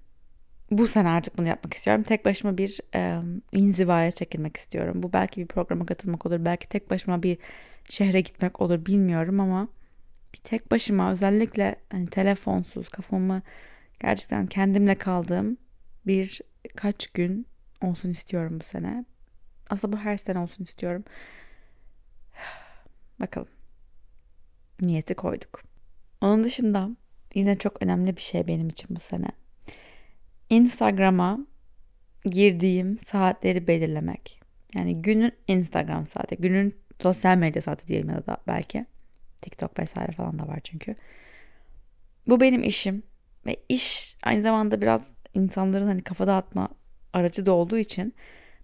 bu 0.72 0.88
sene 0.88 1.10
artık 1.10 1.38
bunu 1.38 1.48
yapmak 1.48 1.74
istiyorum. 1.74 2.03
Tek 2.03 2.25
başıma 2.25 2.58
bir 2.58 2.79
e, 2.96 3.22
inzivaya 3.51 4.12
çekilmek 4.12 4.58
istiyorum. 4.58 5.03
Bu 5.03 5.13
belki 5.13 5.41
bir 5.41 5.48
programa 5.48 5.86
katılmak 5.86 6.25
olur. 6.25 6.46
Belki 6.46 6.70
tek 6.70 6.89
başıma 6.89 7.24
bir 7.24 7.38
şehre 7.89 8.22
gitmek 8.22 8.62
olur 8.62 8.86
bilmiyorum 8.86 9.39
ama 9.39 9.67
bir 10.34 10.39
tek 10.39 10.72
başıma 10.72 11.12
özellikle 11.12 11.75
hani 11.91 12.08
telefonsuz 12.08 12.89
kafamı 12.89 13.41
gerçekten 14.00 14.48
kendimle 14.48 14.96
kaldığım 14.96 15.58
bir 16.08 16.41
kaç 16.75 17.08
gün 17.08 17.48
olsun 17.82 18.10
istiyorum 18.10 18.60
bu 18.60 18.63
sene. 18.63 19.05
Aslında 19.70 19.98
bu 19.98 20.01
her 20.01 20.17
sene 20.17 20.39
olsun 20.39 20.63
istiyorum. 20.63 21.03
Bakalım. 23.20 23.48
Niyeti 24.82 25.15
koyduk. 25.15 25.62
Onun 26.22 26.44
dışında 26.44 26.89
yine 27.35 27.57
çok 27.57 27.83
önemli 27.83 28.15
bir 28.15 28.21
şey 28.21 28.47
benim 28.47 28.67
için 28.67 28.95
bu 28.95 28.99
sene. 28.99 29.27
Instagram'a 30.49 31.39
girdiğim 32.25 32.99
saatleri 32.99 33.67
belirlemek. 33.67 34.41
Yani 34.75 35.01
günün 35.01 35.31
Instagram 35.47 36.07
saati, 36.07 36.35
günün 36.35 36.75
sosyal 37.01 37.37
medya 37.37 37.61
saati 37.61 37.87
diyelim 37.87 38.09
ya 38.09 38.27
da 38.27 38.37
belki. 38.47 38.85
TikTok 39.41 39.79
vesaire 39.79 40.11
falan 40.11 40.39
da 40.39 40.47
var 40.47 40.59
çünkü. 40.63 40.95
Bu 42.27 42.41
benim 42.41 42.63
işim 42.63 43.03
ve 43.45 43.57
iş 43.69 44.15
aynı 44.23 44.41
zamanda 44.43 44.81
biraz 44.81 45.11
insanların 45.33 45.87
hani 45.87 46.01
kafa 46.01 46.27
dağıtma 46.27 46.69
aracı 47.13 47.45
da 47.45 47.51
olduğu 47.51 47.77
için 47.77 48.13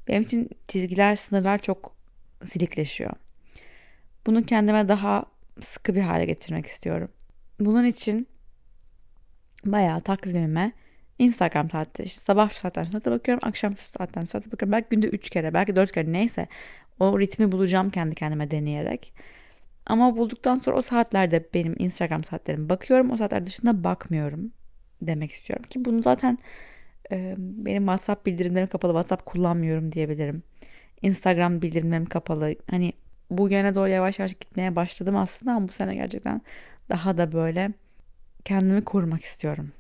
benim 0.07 0.21
için 0.21 0.49
çizgiler, 0.67 1.15
sınırlar 1.15 1.57
çok 1.57 1.95
silikleşiyor. 2.43 3.11
Bunu 4.25 4.43
kendime 4.43 4.87
daha 4.87 5.25
sıkı 5.59 5.95
bir 5.95 6.01
hale 6.01 6.25
getirmek 6.25 6.65
istiyorum. 6.65 7.11
Bunun 7.59 7.85
için 7.85 8.27
bayağı 9.65 10.01
takvimime 10.01 10.71
Instagram 11.19 11.69
saati 11.69 12.03
işte 12.03 12.21
sabah 12.21 12.49
şu 12.49 12.55
saatten 12.55 12.83
sonra 12.83 13.05
bakıyorum 13.05 13.39
akşam 13.43 13.77
şu 13.77 13.83
saatten 13.83 14.25
sonra 14.25 14.43
bakıyorum 14.51 14.71
belki 14.71 14.87
günde 14.89 15.07
3 15.07 15.29
kere 15.29 15.53
belki 15.53 15.75
4 15.75 15.91
kere 15.91 16.11
neyse 16.11 16.47
o 16.99 17.19
ritmi 17.19 17.51
bulacağım 17.51 17.89
kendi 17.89 18.15
kendime 18.15 18.51
deneyerek. 18.51 19.13
Ama 19.85 20.17
bulduktan 20.17 20.55
sonra 20.55 20.77
o 20.77 20.81
saatlerde 20.81 21.49
benim 21.53 21.75
Instagram 21.79 22.23
saatlerim 22.23 22.69
bakıyorum 22.69 23.11
o 23.11 23.17
saatler 23.17 23.45
dışında 23.45 23.83
bakmıyorum 23.83 24.51
demek 25.01 25.31
istiyorum 25.31 25.65
ki 25.69 25.85
bunu 25.85 26.03
zaten 26.03 26.37
e, 27.11 27.35
benim 27.37 27.83
WhatsApp 27.83 28.25
bildirimlerim 28.25 28.67
kapalı 28.67 28.91
WhatsApp 28.91 29.25
kullanmıyorum 29.25 29.91
diyebilirim. 29.91 30.43
Instagram 31.01 31.61
bildirimlerim 31.61 32.05
kapalı. 32.05 32.55
Hani 32.71 32.93
bu 33.29 33.49
yöne 33.49 33.75
doğru 33.75 33.89
yavaş 33.89 34.19
yavaş 34.19 34.33
gitmeye 34.33 34.75
başladım 34.75 35.15
aslında 35.15 35.51
ama 35.51 35.67
bu 35.67 35.73
sene 35.73 35.95
gerçekten 35.95 36.41
daha 36.89 37.17
da 37.17 37.31
böyle 37.31 37.71
kendimi 38.45 38.83
korumak 38.83 39.21
istiyorum 39.21 39.71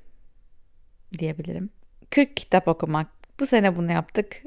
diyebilirim. 1.19 1.69
40 2.09 2.37
kitap 2.37 2.67
okumak. 2.67 3.07
Bu 3.39 3.45
sene 3.45 3.75
bunu 3.75 3.91
yaptık. 3.91 4.43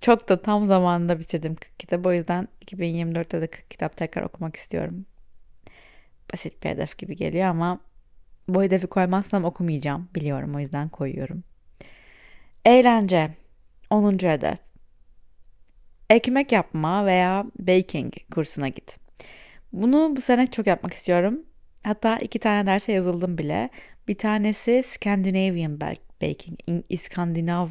Çok 0.00 0.28
da 0.28 0.42
tam 0.42 0.66
zamanında 0.66 1.18
bitirdim 1.18 1.54
40 1.54 1.78
kitabı. 1.78 2.08
O 2.08 2.12
yüzden 2.12 2.48
2024'te 2.64 3.40
de 3.40 3.46
40 3.46 3.70
kitap 3.70 3.96
tekrar 3.96 4.22
okumak 4.22 4.56
istiyorum. 4.56 5.06
Basit 6.32 6.64
bir 6.64 6.68
hedef 6.68 6.98
gibi 6.98 7.16
geliyor 7.16 7.46
ama 7.46 7.80
bu 8.48 8.62
hedefi 8.62 8.86
koymazsam 8.86 9.44
okumayacağım. 9.44 10.08
Biliyorum 10.14 10.54
o 10.54 10.60
yüzden 10.60 10.88
koyuyorum. 10.88 11.44
Eğlence. 12.64 13.34
10. 13.90 14.12
hedef. 14.12 14.58
Ekmek 16.10 16.52
yapma 16.52 17.06
veya 17.06 17.44
baking 17.58 18.14
kursuna 18.32 18.68
git. 18.68 18.98
Bunu 19.72 20.16
bu 20.16 20.20
sene 20.20 20.46
çok 20.46 20.66
yapmak 20.66 20.94
istiyorum. 20.94 21.42
Hatta 21.84 22.18
iki 22.18 22.38
tane 22.38 22.66
derse 22.66 22.92
yazıldım 22.92 23.38
bile. 23.38 23.70
Bir 24.08 24.18
tanesi 24.18 24.82
Scandinavian 24.82 25.80
Baking, 26.22 26.60
İskandinav 26.88 27.68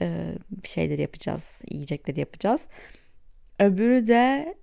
e, 0.00 0.34
şeyleri 0.64 1.02
yapacağız, 1.02 1.62
yiyecekleri 1.70 2.20
yapacağız. 2.20 2.68
Öbürü 3.58 4.06
de, 4.06 4.54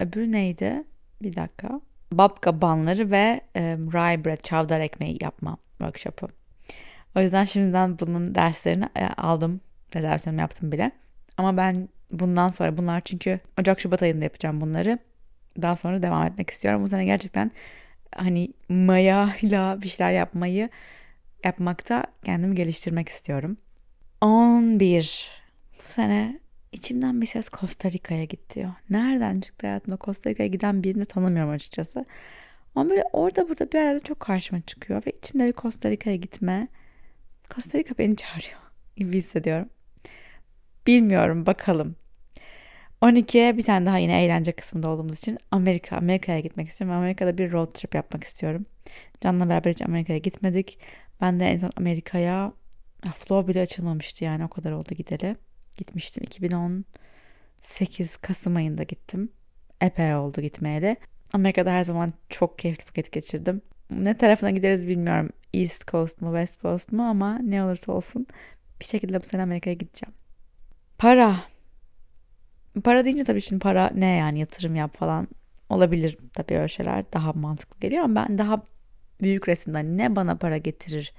öbürü 0.00 0.32
neydi? 0.32 0.84
Bir 1.22 1.36
dakika. 1.36 1.80
Babka 2.12 2.62
banları 2.62 3.10
ve 3.10 3.40
e, 3.56 3.62
rye 3.62 4.24
bread, 4.24 4.36
çavdar 4.36 4.80
ekmeği 4.80 5.18
yapma 5.20 5.56
workshopu. 5.78 6.28
O 7.16 7.20
yüzden 7.20 7.44
şimdiden 7.44 7.98
bunun 7.98 8.34
derslerini 8.34 8.88
e, 8.96 9.06
aldım. 9.06 9.60
Rezervasyonumu 9.94 10.40
yaptım 10.40 10.72
bile. 10.72 10.92
Ama 11.36 11.56
ben 11.56 11.88
bundan 12.10 12.48
sonra 12.48 12.78
bunlar 12.78 13.00
çünkü 13.00 13.40
Ocak-Şubat 13.60 14.02
ayında 14.02 14.24
yapacağım 14.24 14.60
bunları. 14.60 14.98
Daha 15.62 15.76
sonra 15.76 16.02
devam 16.02 16.26
etmek 16.26 16.50
istiyorum. 16.50 16.82
Bu 16.82 16.88
sene 16.88 17.04
gerçekten 17.04 17.50
hani 18.16 18.48
mayayla 18.68 19.82
bir 19.82 19.88
şeyler 19.88 20.12
yapmayı 20.12 20.68
yapmakta 21.44 22.04
kendimi 22.24 22.54
geliştirmek 22.54 23.08
istiyorum. 23.08 23.56
11. 24.20 25.30
Bu 25.78 25.82
sene 25.82 26.40
içimden 26.72 27.20
bir 27.20 27.26
ses 27.26 27.48
Costa 27.50 27.90
Rica'ya 27.90 28.24
git 28.24 28.54
diyor. 28.54 28.70
Nereden 28.90 29.40
çıktı 29.40 29.66
hayatımda 29.66 29.98
Costa 30.00 30.30
Rica'ya 30.30 30.48
giden 30.48 30.84
birini 30.84 31.04
tanımıyorum 31.04 31.50
açıkçası. 31.50 32.04
Ama 32.74 32.90
böyle 32.90 33.04
orada 33.12 33.48
burada 33.48 33.72
bir 33.72 33.78
yerde 33.78 34.00
çok 34.00 34.20
karşıma 34.20 34.60
çıkıyor 34.60 35.02
ve 35.06 35.10
içimde 35.10 35.46
bir 35.46 35.52
Costa 35.52 35.90
Rica'ya 35.90 36.16
gitme. 36.16 36.68
Costa 37.54 37.78
Rica 37.78 37.98
beni 37.98 38.16
çağırıyor 38.16 38.60
gibi 38.96 39.16
hissediyorum. 39.16 39.68
Bilmiyorum 40.86 41.46
bakalım. 41.46 41.96
12'ye 43.02 43.56
bir 43.56 43.62
tane 43.62 43.86
daha 43.86 43.98
yine 43.98 44.24
eğlence 44.24 44.52
kısmında 44.52 44.88
olduğumuz 44.88 45.18
için 45.18 45.38
Amerika, 45.50 45.96
Amerika'ya 45.96 46.40
gitmek 46.40 46.68
istiyorum. 46.68 46.96
Amerika'da 46.96 47.38
bir 47.38 47.52
road 47.52 47.74
trip 47.74 47.94
yapmak 47.94 48.24
istiyorum. 48.24 48.66
Can'la 49.20 49.48
beraber 49.48 49.70
hiç 49.70 49.82
Amerika'ya 49.82 50.18
gitmedik. 50.18 50.78
Ben 51.20 51.40
de 51.40 51.46
en 51.46 51.56
son 51.56 51.70
Amerika'ya 51.76 52.52
Flow 53.14 53.52
bile 53.52 53.60
açılmamıştı 53.60 54.24
yani 54.24 54.44
o 54.44 54.48
kadar 54.48 54.72
oldu 54.72 54.94
gideli. 54.94 55.36
Gitmiştim 55.76 56.24
2018 56.24 58.16
Kasım 58.16 58.56
ayında 58.56 58.82
gittim. 58.82 59.32
Epey 59.80 60.14
oldu 60.14 60.40
gitmeyeli. 60.40 60.96
Amerika'da 61.32 61.72
her 61.72 61.84
zaman 61.84 62.12
çok 62.28 62.58
keyifli 62.58 62.84
vakit 62.88 63.12
geçirdim. 63.12 63.62
Ne 63.90 64.16
tarafına 64.16 64.50
gideriz 64.50 64.86
bilmiyorum. 64.86 65.30
East 65.54 65.86
Coast 65.90 66.20
mu 66.20 66.28
West 66.28 66.62
Coast 66.62 66.92
mu 66.92 67.02
ama 67.02 67.38
ne 67.38 67.64
olursa 67.64 67.92
olsun 67.92 68.26
bir 68.80 68.84
şekilde 68.84 69.20
bu 69.20 69.24
sene 69.24 69.42
Amerika'ya 69.42 69.74
gideceğim. 69.74 70.14
Para. 70.98 71.36
Para 72.84 73.04
deyince 73.04 73.24
tabii 73.24 73.40
şimdi 73.40 73.60
para 73.60 73.90
ne 73.94 74.06
yani 74.06 74.38
yatırım 74.38 74.74
yap 74.74 74.96
falan 74.96 75.28
olabilir 75.68 76.18
tabii 76.34 76.54
öyle 76.54 76.68
şeyler 76.68 77.12
daha 77.12 77.32
mantıklı 77.32 77.80
geliyor 77.80 78.04
ama 78.04 78.14
ben 78.14 78.38
daha 78.38 78.62
büyük 79.22 79.48
resimden 79.48 79.98
ne 79.98 80.16
bana 80.16 80.36
para 80.36 80.58
getirir 80.58 81.12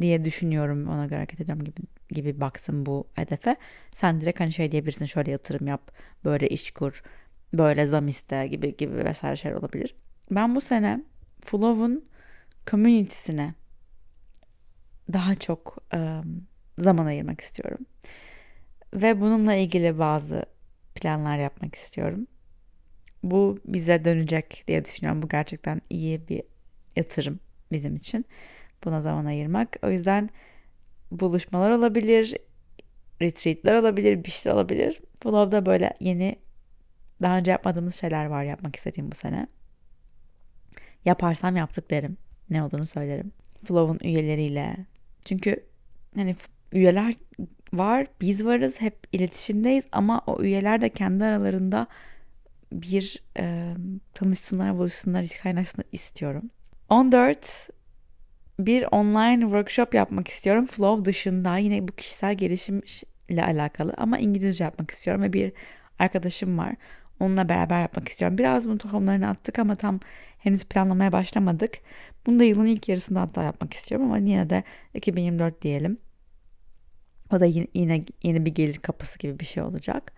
diye 0.00 0.24
düşünüyorum 0.24 0.88
ona 0.88 1.06
göre 1.06 1.16
hareket 1.16 1.40
edeceğim 1.40 1.64
gibi, 1.64 1.80
gibi 2.10 2.40
baktım 2.40 2.86
bu 2.86 3.06
hedefe. 3.14 3.56
Sen 3.92 4.20
direkt 4.20 4.40
hani 4.40 4.52
şey 4.52 4.72
diyebilirsin 4.72 5.04
şöyle 5.04 5.30
yatırım 5.30 5.66
yap, 5.66 5.90
böyle 6.24 6.48
iş 6.48 6.70
kur, 6.70 7.02
böyle 7.52 7.86
zam 7.86 8.08
iste 8.08 8.46
gibi 8.46 8.76
gibi 8.76 8.96
vesaire 8.96 9.36
şeyler 9.36 9.56
olabilir. 9.56 9.94
Ben 10.30 10.54
bu 10.54 10.60
sene 10.60 11.04
Flow'un 11.44 12.04
community'sine 12.70 13.54
daha 15.12 15.34
çok 15.34 15.78
um, 15.94 16.46
zaman 16.78 17.06
ayırmak 17.06 17.40
istiyorum. 17.40 17.86
Ve 18.94 19.20
bununla 19.20 19.54
ilgili 19.54 19.98
bazı 19.98 20.53
planlar 20.94 21.38
yapmak 21.38 21.74
istiyorum. 21.74 22.26
Bu 23.22 23.58
bize 23.64 24.04
dönecek 24.04 24.64
diye 24.68 24.84
düşünüyorum. 24.84 25.22
Bu 25.22 25.28
gerçekten 25.28 25.80
iyi 25.90 26.28
bir 26.28 26.42
yatırım 26.96 27.40
bizim 27.72 27.96
için. 27.96 28.24
Buna 28.84 29.02
zaman 29.02 29.24
ayırmak. 29.24 29.76
O 29.82 29.90
yüzden 29.90 30.30
buluşmalar 31.10 31.70
olabilir, 31.70 32.36
retreatler 33.22 33.74
olabilir, 33.74 34.24
bir 34.24 34.30
şeyler 34.30 34.56
olabilir. 34.56 35.00
Flow'da 35.22 35.66
böyle 35.66 35.96
yeni 36.00 36.36
daha 37.22 37.38
önce 37.38 37.50
yapmadığımız 37.50 37.94
şeyler 37.94 38.26
var 38.26 38.44
yapmak 38.44 38.76
istediğim 38.76 39.12
bu 39.12 39.16
sene. 39.16 39.46
Yaparsam 41.04 41.56
yaptık 41.56 41.90
derim. 41.90 42.16
Ne 42.50 42.62
olduğunu 42.62 42.86
söylerim. 42.86 43.32
Flow'un 43.64 43.98
üyeleriyle. 44.08 44.76
Çünkü 45.24 45.66
hani 46.14 46.36
üyeler 46.72 47.14
var, 47.78 48.06
biz 48.20 48.44
varız, 48.44 48.80
hep 48.80 48.98
iletişimdeyiz 49.12 49.84
ama 49.92 50.22
o 50.26 50.42
üyeler 50.42 50.80
de 50.80 50.88
kendi 50.88 51.24
aralarında 51.24 51.86
bir 52.72 53.22
e, 53.38 53.74
tanışsınlar, 54.14 54.78
buluşsunlar, 54.78 55.26
kaynaşsınlar 55.42 55.86
istiyorum. 55.92 56.50
14 56.88 57.70
bir 58.58 58.84
online 58.92 59.40
workshop 59.40 59.94
yapmak 59.94 60.28
istiyorum. 60.28 60.66
Flow 60.66 61.04
dışında 61.04 61.58
yine 61.58 61.88
bu 61.88 61.92
kişisel 61.92 62.34
gelişim 62.34 62.82
ile 63.28 63.44
alakalı 63.44 63.94
ama 63.96 64.18
İngilizce 64.18 64.64
yapmak 64.64 64.90
istiyorum 64.90 65.22
ve 65.22 65.32
bir 65.32 65.52
arkadaşım 65.98 66.58
var. 66.58 66.74
Onunla 67.20 67.48
beraber 67.48 67.80
yapmak 67.80 68.08
istiyorum. 68.08 68.38
Biraz 68.38 68.68
bunun 68.68 68.78
tohumlarını 68.78 69.28
attık 69.28 69.58
ama 69.58 69.74
tam 69.74 70.00
henüz 70.38 70.64
planlamaya 70.64 71.12
başlamadık. 71.12 71.74
Bunu 72.26 72.38
da 72.38 72.44
yılın 72.44 72.66
ilk 72.66 72.88
yarısında 72.88 73.20
hatta 73.20 73.42
yapmak 73.42 73.74
istiyorum 73.74 74.06
ama 74.06 74.18
yine 74.18 74.50
de 74.50 74.62
2024 74.94 75.62
diyelim. 75.62 75.98
O 77.34 77.40
da 77.40 77.46
yine, 77.46 77.66
yine 77.74 78.04
yeni 78.22 78.46
bir 78.46 78.54
gelir 78.54 78.78
kapısı 78.78 79.18
gibi 79.18 79.40
bir 79.40 79.44
şey 79.44 79.62
olacak. 79.62 80.12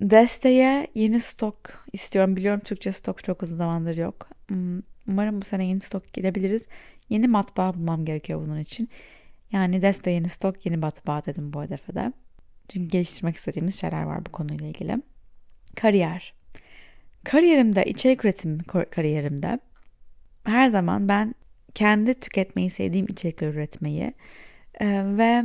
Desteğe 0.00 0.86
yeni 0.94 1.20
stok 1.20 1.56
istiyorum. 1.92 2.36
Biliyorum 2.36 2.60
Türkçe 2.60 2.92
stok 2.92 3.24
çok 3.24 3.42
uzun 3.42 3.56
zamandır 3.56 3.96
yok. 3.96 4.28
Hmm, 4.48 4.80
umarım 5.08 5.40
bu 5.40 5.44
sene 5.44 5.66
yeni 5.66 5.80
stok 5.80 6.12
gidebiliriz. 6.12 6.66
Yeni 7.08 7.28
matbaa 7.28 7.74
bulmam 7.74 8.04
gerekiyor 8.04 8.40
bunun 8.40 8.58
için. 8.58 8.88
Yani 9.52 9.82
deste 9.82 10.10
yeni 10.10 10.28
stok 10.28 10.66
yeni 10.66 10.76
matbaa 10.76 11.26
dedim 11.26 11.52
bu 11.52 11.62
hedefe 11.62 11.94
de. 11.94 12.12
Çünkü 12.68 12.88
geliştirmek 12.88 13.36
istediğimiz 13.36 13.80
şeyler 13.80 14.02
var 14.02 14.26
bu 14.26 14.32
konuyla 14.32 14.66
ilgili. 14.66 15.02
Kariyer. 15.76 16.34
Kariyerimde, 17.24 17.84
içerik 17.84 18.24
üretim 18.24 18.58
kariyerimde 18.90 19.58
her 20.44 20.68
zaman 20.68 21.08
ben 21.08 21.34
kendi 21.74 22.14
tüketmeyi 22.14 22.70
sevdiğim 22.70 23.06
içerikleri 23.06 23.50
üretmeyi 23.50 24.14
ve 24.80 25.44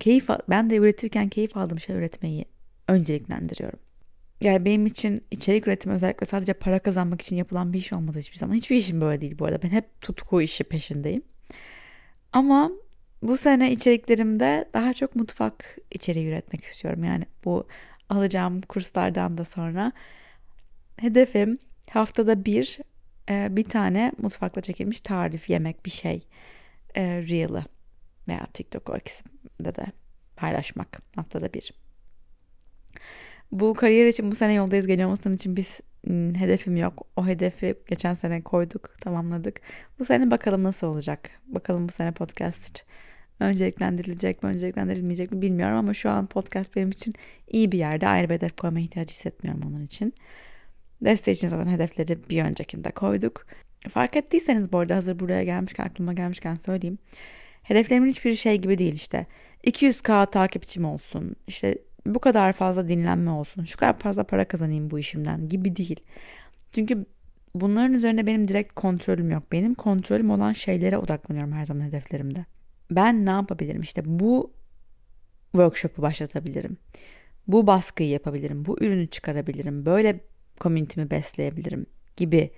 keyif 0.00 0.28
ben 0.48 0.70
de 0.70 0.76
üretirken 0.76 1.28
keyif 1.28 1.56
aldığım 1.56 1.80
şey 1.80 1.96
üretmeyi 1.96 2.44
önceliklendiriyorum. 2.88 3.78
Yani 4.40 4.64
benim 4.64 4.86
için 4.86 5.24
içerik 5.30 5.66
üretimi 5.66 5.94
özellikle 5.94 6.26
sadece 6.26 6.52
para 6.52 6.78
kazanmak 6.78 7.22
için 7.22 7.36
yapılan 7.36 7.72
bir 7.72 7.78
iş 7.78 7.92
olmadı 7.92 8.18
hiçbir 8.18 8.38
zaman. 8.38 8.54
Hiçbir 8.54 8.76
işim 8.76 9.00
böyle 9.00 9.20
değil 9.20 9.38
bu 9.38 9.44
arada. 9.44 9.62
Ben 9.62 9.68
hep 9.68 10.00
tutku 10.00 10.42
işi 10.42 10.64
peşindeyim. 10.64 11.22
Ama 12.32 12.70
bu 13.22 13.36
sene 13.36 13.72
içeriklerimde 13.72 14.68
daha 14.74 14.92
çok 14.92 15.16
mutfak 15.16 15.78
içeriği 15.90 16.26
üretmek 16.26 16.64
istiyorum. 16.64 17.04
Yani 17.04 17.24
bu 17.44 17.66
alacağım 18.08 18.60
kurslardan 18.60 19.38
da 19.38 19.44
sonra 19.44 19.92
hedefim 20.96 21.58
haftada 21.90 22.44
bir 22.44 22.78
e, 23.30 23.56
bir 23.56 23.64
tane 23.64 24.12
mutfakla 24.18 24.60
çekilmiş 24.60 25.00
tarif, 25.00 25.50
yemek, 25.50 25.86
bir 25.86 25.90
şey 25.90 26.26
e, 26.94 27.02
Reel'ı 27.02 27.64
veya 28.28 28.46
TikTok 28.54 28.90
o 28.90 28.96
ikisinde 28.96 29.74
de 29.74 29.86
paylaşmak 30.36 31.02
haftada 31.16 31.54
bir. 31.54 31.72
Bu 33.52 33.74
kariyer 33.74 34.06
için 34.06 34.30
bu 34.30 34.34
sene 34.34 34.52
yoldayız 34.52 34.86
geliyor 34.86 35.06
olmasının 35.08 35.34
için 35.34 35.56
biz 35.56 35.80
hedefim 36.36 36.76
yok. 36.76 37.06
O 37.16 37.26
hedefi 37.26 37.74
geçen 37.88 38.14
sene 38.14 38.42
koyduk, 38.42 39.00
tamamladık. 39.00 39.60
Bu 39.98 40.04
sene 40.04 40.30
bakalım 40.30 40.64
nasıl 40.64 40.86
olacak. 40.86 41.30
Bakalım 41.46 41.88
bu 41.88 41.92
sene 41.92 42.12
podcast 42.12 42.84
önceliklendirilecek 43.40 44.42
mi, 44.42 44.48
önceliklendirilmeyecek 44.48 45.32
mi 45.32 45.42
bilmiyorum 45.42 45.76
ama 45.76 45.94
şu 45.94 46.10
an 46.10 46.26
podcast 46.26 46.76
benim 46.76 46.90
için 46.90 47.14
iyi 47.48 47.72
bir 47.72 47.78
yerde. 47.78 48.08
Ayrı 48.08 48.28
bir 48.28 48.34
hedef 48.34 48.56
koyma 48.56 48.80
ihtiyacı 48.80 49.14
hissetmiyorum 49.14 49.62
onun 49.62 49.84
için. 49.84 50.14
Desteği 51.04 51.34
için 51.34 51.48
zaten 51.48 51.70
hedefleri 51.70 52.28
bir 52.30 52.42
öncekinde 52.42 52.90
koyduk. 52.90 53.46
Fark 53.90 54.16
ettiyseniz 54.16 54.72
bu 54.72 54.78
arada 54.78 54.96
hazır 54.96 55.18
buraya 55.18 55.44
gelmişken 55.44 55.84
aklıma 55.84 56.12
gelmişken 56.12 56.54
söyleyeyim. 56.54 56.98
Hedeflerimin 57.68 58.08
hiçbir 58.10 58.34
şey 58.34 58.56
gibi 58.56 58.78
değil 58.78 58.92
işte. 58.92 59.26
200k 59.64 60.30
takipçim 60.30 60.84
olsun. 60.84 61.36
İşte 61.46 61.78
bu 62.06 62.18
kadar 62.18 62.52
fazla 62.52 62.88
dinlenme 62.88 63.30
olsun, 63.30 63.64
şu 63.64 63.78
kadar 63.78 63.98
fazla 63.98 64.24
para 64.24 64.48
kazanayım 64.48 64.90
bu 64.90 64.98
işimden 64.98 65.48
gibi 65.48 65.76
değil. 65.76 66.00
Çünkü 66.72 67.06
bunların 67.54 67.94
üzerinde 67.94 68.26
benim 68.26 68.48
direkt 68.48 68.74
kontrolüm 68.74 69.30
yok. 69.30 69.52
Benim 69.52 69.74
kontrolüm 69.74 70.30
olan 70.30 70.52
şeylere 70.52 70.98
odaklanıyorum 70.98 71.52
her 71.52 71.66
zaman 71.66 71.84
hedeflerimde. 71.84 72.44
Ben 72.90 73.26
ne 73.26 73.30
yapabilirim? 73.30 73.82
İşte 73.82 74.02
bu 74.04 74.52
workshop'u 75.52 76.02
başlatabilirim. 76.02 76.76
Bu 77.46 77.66
baskıyı 77.66 78.08
yapabilirim. 78.08 78.64
Bu 78.64 78.78
ürünü 78.80 79.06
çıkarabilirim. 79.06 79.86
Böyle 79.86 80.20
community'mi 80.60 81.10
besleyebilirim 81.10 81.86
gibi 82.16 82.50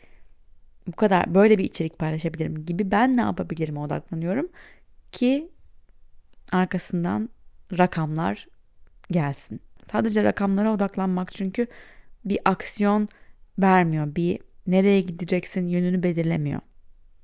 bu 0.87 0.93
kadar 0.93 1.35
böyle 1.35 1.59
bir 1.59 1.65
içerik 1.65 1.99
paylaşabilirim 1.99 2.65
gibi 2.65 2.91
ben 2.91 3.17
ne 3.17 3.21
yapabilirim 3.21 3.77
odaklanıyorum 3.77 4.49
ki 5.13 5.53
arkasından 6.53 7.29
rakamlar 7.79 8.49
gelsin. 9.11 9.61
Sadece 9.83 10.25
rakamlara 10.25 10.73
odaklanmak 10.73 11.35
çünkü 11.35 11.67
bir 12.25 12.39
aksiyon 12.45 13.09
vermiyor. 13.59 14.15
Bir 14.17 14.39
nereye 14.67 15.01
gideceksin 15.01 15.69
yönünü 15.69 16.03
belirlemiyor. 16.03 16.61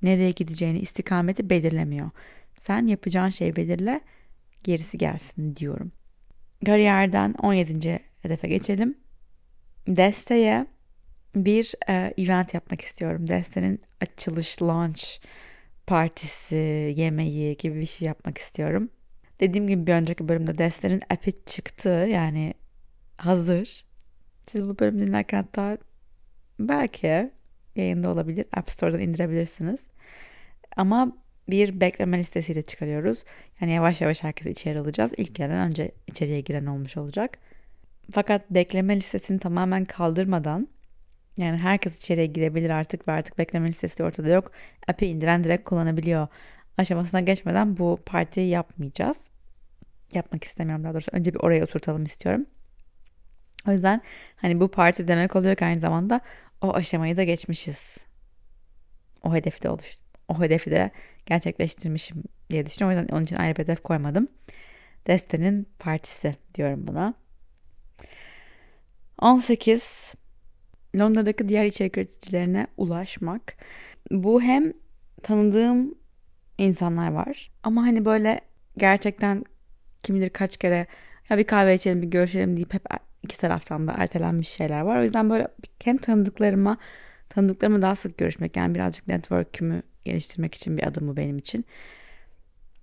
Nereye 0.01 0.31
gideceğini 0.31 0.79
istikameti 0.79 1.49
belirlemiyor. 1.49 2.09
Sen 2.59 2.87
yapacağın 2.87 3.29
şeyi 3.29 3.55
belirle 3.55 4.01
gerisi 4.63 4.97
gelsin 4.97 5.55
diyorum. 5.55 5.91
Kariyerden 6.65 7.33
17. 7.33 7.99
hedefe 8.21 8.47
geçelim. 8.47 8.97
Desteğe 9.87 10.67
bir 11.35 11.73
e, 11.89 12.13
event 12.17 12.53
yapmak 12.53 12.81
istiyorum. 12.81 13.27
Destenin 13.27 13.81
açılış, 14.01 14.61
launch 14.61 15.03
partisi, 15.87 16.93
yemeği 16.97 17.57
gibi 17.57 17.79
bir 17.79 17.85
şey 17.85 18.05
yapmak 18.07 18.37
istiyorum. 18.37 18.89
Dediğim 19.39 19.67
gibi 19.67 19.87
bir 19.87 19.93
önceki 19.93 20.27
bölümde 20.27 20.57
Destenin 20.57 21.01
app'i 21.09 21.45
çıktı. 21.45 21.89
Yani 21.89 22.53
hazır. 23.17 23.85
Siz 24.47 24.67
bu 24.67 24.79
bölümü 24.79 25.07
dinlerken 25.07 25.37
hatta 25.37 25.77
belki 26.59 27.31
yayında 27.75 28.09
olabilir. 28.09 28.45
App 28.53 28.71
Store'dan 28.71 28.99
indirebilirsiniz. 28.99 29.79
Ama 30.75 31.17
bir 31.49 31.81
bekleme 31.81 32.19
listesiyle 32.19 32.61
çıkarıyoruz. 32.61 33.23
Yani 33.61 33.73
yavaş 33.73 34.01
yavaş 34.01 34.23
herkesi 34.23 34.51
içeri 34.51 34.79
alacağız. 34.79 35.13
İlk 35.17 35.35
gelen 35.35 35.69
önce 35.69 35.91
içeriye 36.07 36.41
giren 36.41 36.65
olmuş 36.65 36.97
olacak. 36.97 37.37
Fakat 38.11 38.51
bekleme 38.51 38.95
listesini 38.95 39.39
tamamen 39.39 39.85
kaldırmadan 39.85 40.67
yani 41.37 41.57
herkes 41.57 41.97
içeriye 41.97 42.25
girebilir 42.25 42.69
artık 42.69 43.07
ve 43.07 43.11
artık 43.11 43.37
bekleme 43.37 43.67
listesi 43.67 44.03
ortada 44.03 44.29
yok. 44.29 44.51
App'i 44.87 45.05
indiren 45.05 45.43
direkt 45.43 45.69
kullanabiliyor 45.69 46.27
aşamasına 46.77 47.21
geçmeden 47.21 47.77
bu 47.77 47.99
partiyi 48.05 48.49
yapmayacağız. 48.49 49.23
Yapmak 50.13 50.43
istemiyorum 50.43 50.83
daha 50.83 50.93
doğrusu. 50.93 51.11
Önce 51.13 51.33
bir 51.33 51.39
oraya 51.39 51.63
oturtalım 51.63 52.03
istiyorum. 52.03 52.45
O 53.67 53.71
yüzden 53.71 54.01
hani 54.35 54.59
bu 54.59 54.67
parti 54.67 55.07
demek 55.07 55.35
oluyor 55.35 55.55
ki 55.55 55.65
aynı 55.65 55.79
zamanda 55.79 56.21
o 56.61 56.73
aşamayı 56.73 57.17
da 57.17 57.23
geçmişiz. 57.23 57.97
O 59.23 59.33
hedefi 59.33 59.63
de 59.63 59.69
oluş. 59.69 59.97
O 60.27 60.41
hedefi 60.41 60.71
de 60.71 60.91
gerçekleştirmişim 61.25 62.23
diye 62.49 62.65
düşünüyorum. 62.65 62.97
O 62.97 63.01
yüzden 63.01 63.15
onun 63.15 63.23
için 63.23 63.35
ayrı 63.35 63.55
bir 63.55 63.63
hedef 63.63 63.83
koymadım. 63.83 64.27
Destenin 65.07 65.67
partisi 65.79 66.35
diyorum 66.55 66.87
buna. 66.87 67.13
18 69.21 70.13
Londra'daki 70.99 71.47
diğer 71.47 71.65
içerik 71.65 71.97
üreticilerine 71.97 72.67
ulaşmak. 72.77 73.53
Bu 74.11 74.41
hem 74.41 74.73
tanıdığım 75.23 75.95
insanlar 76.57 77.11
var 77.11 77.51
ama 77.63 77.83
hani 77.83 78.05
böyle 78.05 78.41
gerçekten 78.77 79.43
kim 80.03 80.15
bilir 80.15 80.29
kaç 80.29 80.57
kere 80.57 80.87
ya 81.29 81.37
bir 81.37 81.43
kahve 81.43 81.73
içelim 81.73 82.01
bir 82.01 82.07
görüşelim 82.07 82.55
deyip 82.55 82.73
hep 82.73 82.85
iki 83.23 83.37
taraftan 83.37 83.87
da 83.87 83.95
ertelenmiş 83.97 84.49
şeyler 84.49 84.81
var. 84.81 84.99
O 84.99 85.03
yüzden 85.03 85.29
böyle 85.29 85.47
hem 85.83 85.97
tanıdıklarıma 85.97 86.77
tanıdıklarıma 87.29 87.81
daha 87.81 87.95
sık 87.95 88.17
görüşmek 88.17 88.57
yani 88.57 88.75
birazcık 88.75 89.07
network'ümü 89.07 89.81
geliştirmek 90.05 90.55
için 90.55 90.77
bir 90.77 90.87
adım 90.87 91.07
bu 91.07 91.17
benim 91.17 91.37
için. 91.37 91.65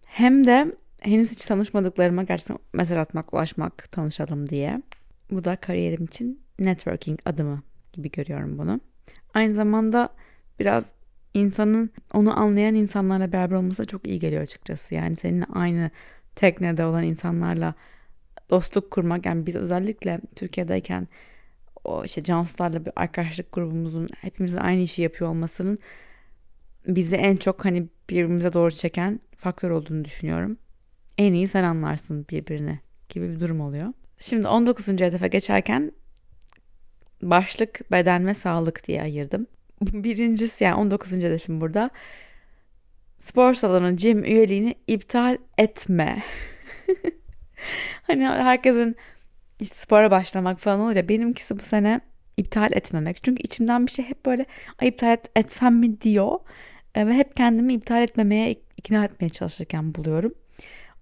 Hem 0.05 0.47
de 0.47 0.73
henüz 0.99 1.33
hiç 1.33 1.45
tanışmadıklarıma 1.45 2.23
gerçekten 2.23 2.59
mesaj 2.73 2.99
atmak, 2.99 3.35
ulaşmak, 3.35 3.93
tanışalım 3.93 4.49
diye. 4.49 4.83
Bu 5.31 5.45
da 5.45 5.57
kariyerim 5.57 6.05
için 6.05 6.43
networking 6.59 7.19
adımı 7.25 7.63
gibi 7.93 8.11
görüyorum 8.11 8.59
bunu. 8.59 8.81
Aynı 9.35 9.55
zamanda 9.55 10.09
biraz 10.61 10.95
insanın 11.35 11.91
onu 12.15 12.41
anlayan 12.41 12.75
insanlarla 12.75 13.33
beraber 13.33 13.57
olması 13.57 13.87
çok 13.87 14.07
iyi 14.07 14.19
geliyor 14.19 14.43
açıkçası. 14.43 14.95
Yani 14.95 15.17
seninle 15.17 15.45
aynı 15.53 15.91
teknede 16.37 16.85
olan 16.85 17.05
insanlarla 17.05 17.75
dostluk 18.51 18.91
kurmak 18.91 19.27
yani 19.27 19.47
biz 19.47 19.57
özellikle 19.57 20.21
Türkiye'deyken 20.37 21.09
o 21.85 22.05
işte 22.05 22.23
Cansularla 22.23 22.85
bir 22.85 22.93
arkadaşlık 22.97 23.53
grubumuzun 23.53 24.09
hepimizin 24.21 24.59
aynı 24.59 24.81
işi 24.81 25.03
yapıyor 25.03 25.31
olmasının 25.31 25.79
bizi 26.87 27.17
en 27.17 27.37
çok 27.37 27.65
hani 27.65 27.89
birbirimize 28.11 28.53
doğru 28.53 28.71
çeken 28.71 29.21
faktör 29.37 29.71
olduğunu 29.71 30.05
düşünüyorum. 30.05 30.57
En 31.19 31.33
iyi 31.33 31.49
sen 31.49 31.65
anlarsın 31.65 32.27
birbirini 32.31 32.81
gibi 33.09 33.31
bir 33.31 33.41
durum 33.41 33.61
oluyor. 33.61 33.93
Şimdi 34.19 34.49
19. 34.49 34.89
hedefe 34.89 35.29
geçerken 35.29 35.93
başlık 37.23 37.93
beden 37.93 38.27
ve 38.27 38.35
sağlık 38.35 38.87
diye 38.87 39.03
ayırdım. 39.03 39.47
Birincisi 39.83 40.65
yani 40.65 40.75
19. 40.75 41.13
hedefim 41.13 41.61
burada. 41.61 41.91
Spor 43.19 43.55
salonu 43.55 43.97
gym 43.97 44.25
üyeliğini 44.25 44.75
iptal 44.87 45.37
etme. 45.59 46.23
hani 48.03 48.25
herkesin 48.25 48.97
işte 49.61 49.75
spora 49.75 50.11
başlamak 50.11 50.61
falan 50.61 50.81
olur 50.81 50.97
ya 50.97 51.09
benimkisi 51.09 51.59
bu 51.59 51.63
sene 51.63 52.01
iptal 52.37 52.73
etmemek. 52.73 53.25
Çünkü 53.25 53.43
içimden 53.43 53.87
bir 53.87 53.93
şey 53.93 54.05
hep 54.05 54.27
böyle 54.27 54.47
Ay, 54.79 54.89
iptal 54.89 55.13
et, 55.13 55.31
etsem 55.37 55.77
mi 55.77 56.01
diyor. 56.01 56.39
E, 56.95 57.07
ve 57.07 57.15
hep 57.15 57.37
kendimi 57.37 57.75
iptal 57.75 58.03
etmemeye 58.03 58.57
ikna 58.77 59.05
etmeye 59.05 59.31
çalışırken 59.31 59.95
buluyorum. 59.95 60.35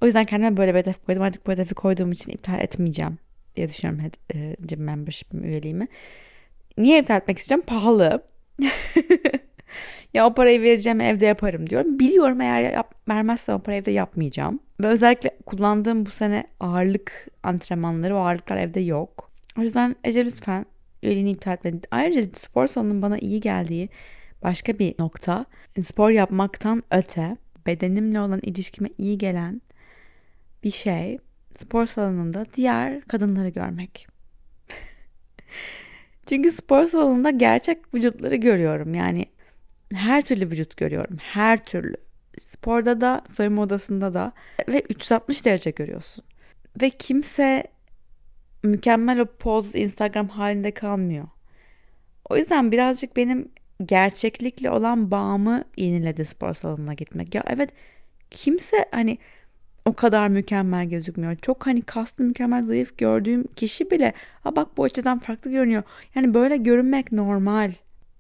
O 0.01 0.07
yüzden 0.07 0.25
kendime 0.25 0.57
böyle 0.57 0.75
bir 0.75 0.79
hedef 0.79 1.07
koydum. 1.07 1.23
Artık 1.23 1.47
bu 1.47 1.53
hedefi 1.53 1.75
koyduğum 1.75 2.13
için 2.13 2.33
iptal 2.33 2.61
etmeyeceğim 2.61 3.19
diye 3.57 3.69
düşünüyorum 3.69 4.11
e, 4.35 4.57
gym 4.67 4.85
membership 4.85 5.35
üyeliğimi. 5.35 5.89
Niye 6.79 7.01
iptal 7.01 7.17
etmek 7.17 7.39
istiyorum? 7.39 7.65
Pahalı. 7.67 8.23
ya 10.15 10.27
o 10.27 10.35
parayı 10.35 10.63
vereceğim 10.63 11.01
evde 11.01 11.27
yaparım 11.27 11.71
diyorum. 11.71 11.99
Biliyorum 11.99 12.41
eğer 12.41 12.73
yap, 12.73 12.95
vermezsem 13.09 13.57
o 13.57 13.59
parayı 13.59 13.83
evde 13.83 13.91
yapmayacağım. 13.91 14.61
Ve 14.83 14.87
özellikle 14.87 15.31
kullandığım 15.47 16.07
bu 16.07 16.11
sene 16.11 16.45
ağırlık 16.61 17.29
antrenmanları 17.43 18.17
o 18.17 18.19
ağırlıklar 18.19 18.57
evde 18.57 18.81
yok. 18.81 19.31
O 19.59 19.63
yüzden 19.63 19.97
Ece 20.05 20.25
lütfen 20.25 20.67
üyeliğini 21.03 21.31
iptal 21.31 21.53
etme. 21.53 21.81
Ayrıca 21.91 22.23
spor 22.33 22.67
salonunun 22.67 23.03
bana 23.03 23.19
iyi 23.19 23.41
geldiği 23.41 23.89
başka 24.43 24.79
bir 24.79 24.95
nokta. 24.99 25.47
Spor 25.83 26.11
yapmaktan 26.11 26.83
öte 26.91 27.37
bedenimle 27.67 28.21
olan 28.21 28.41
ilişkime 28.43 28.89
iyi 28.99 29.19
gelen 29.19 29.63
bir 30.65 30.71
şey 30.71 31.19
spor 31.59 31.87
salonunda 31.87 32.47
diğer 32.55 33.01
kadınları 33.01 33.49
görmek. 33.49 34.09
Çünkü 36.27 36.51
spor 36.51 36.85
salonunda 36.85 37.31
gerçek 37.31 37.95
vücutları 37.95 38.37
görüyorum. 38.37 38.95
Yani 38.95 39.27
her 39.93 40.23
türlü 40.23 40.51
vücut 40.51 40.77
görüyorum. 40.77 41.17
Her 41.21 41.65
türlü. 41.65 41.97
Sporda 42.39 43.01
da, 43.01 43.23
soyunma 43.37 43.63
odasında 43.63 44.15
da 44.15 44.33
ve 44.69 44.81
360 44.81 45.45
derece 45.45 45.71
görüyorsun. 45.71 46.25
Ve 46.81 46.91
kimse 46.91 47.65
mükemmel 48.63 49.21
o 49.21 49.27
poz 49.27 49.75
Instagram 49.75 50.29
halinde 50.29 50.71
kalmıyor. 50.71 51.29
O 52.31 52.37
yüzden 52.37 52.73
birazcık 52.73 53.17
benim 53.17 53.49
gerçeklikle 53.85 54.71
olan 54.71 55.11
bağımı 55.11 55.65
yeniledi 55.77 56.25
spor 56.25 56.55
salonuna 56.55 56.95
gitmek. 56.95 57.35
Ya 57.35 57.45
evet 57.47 57.71
kimse 58.31 58.87
hani 58.91 59.19
o 59.85 59.93
kadar 59.93 60.29
mükemmel 60.29 60.89
gözükmüyor. 60.89 61.37
Çok 61.37 61.67
hani 61.67 61.83
kaslı 61.83 62.25
mükemmel 62.25 62.63
zayıf 62.63 62.99
gördüğüm 62.99 63.45
kişi 63.45 63.91
bile 63.91 64.13
ha 64.43 64.57
bak 64.57 64.77
bu 64.77 64.85
açıdan 64.85 65.19
farklı 65.19 65.51
görünüyor. 65.51 65.83
Yani 66.15 66.35
böyle 66.35 66.57
görünmek 66.57 67.13
normal. 67.13 67.73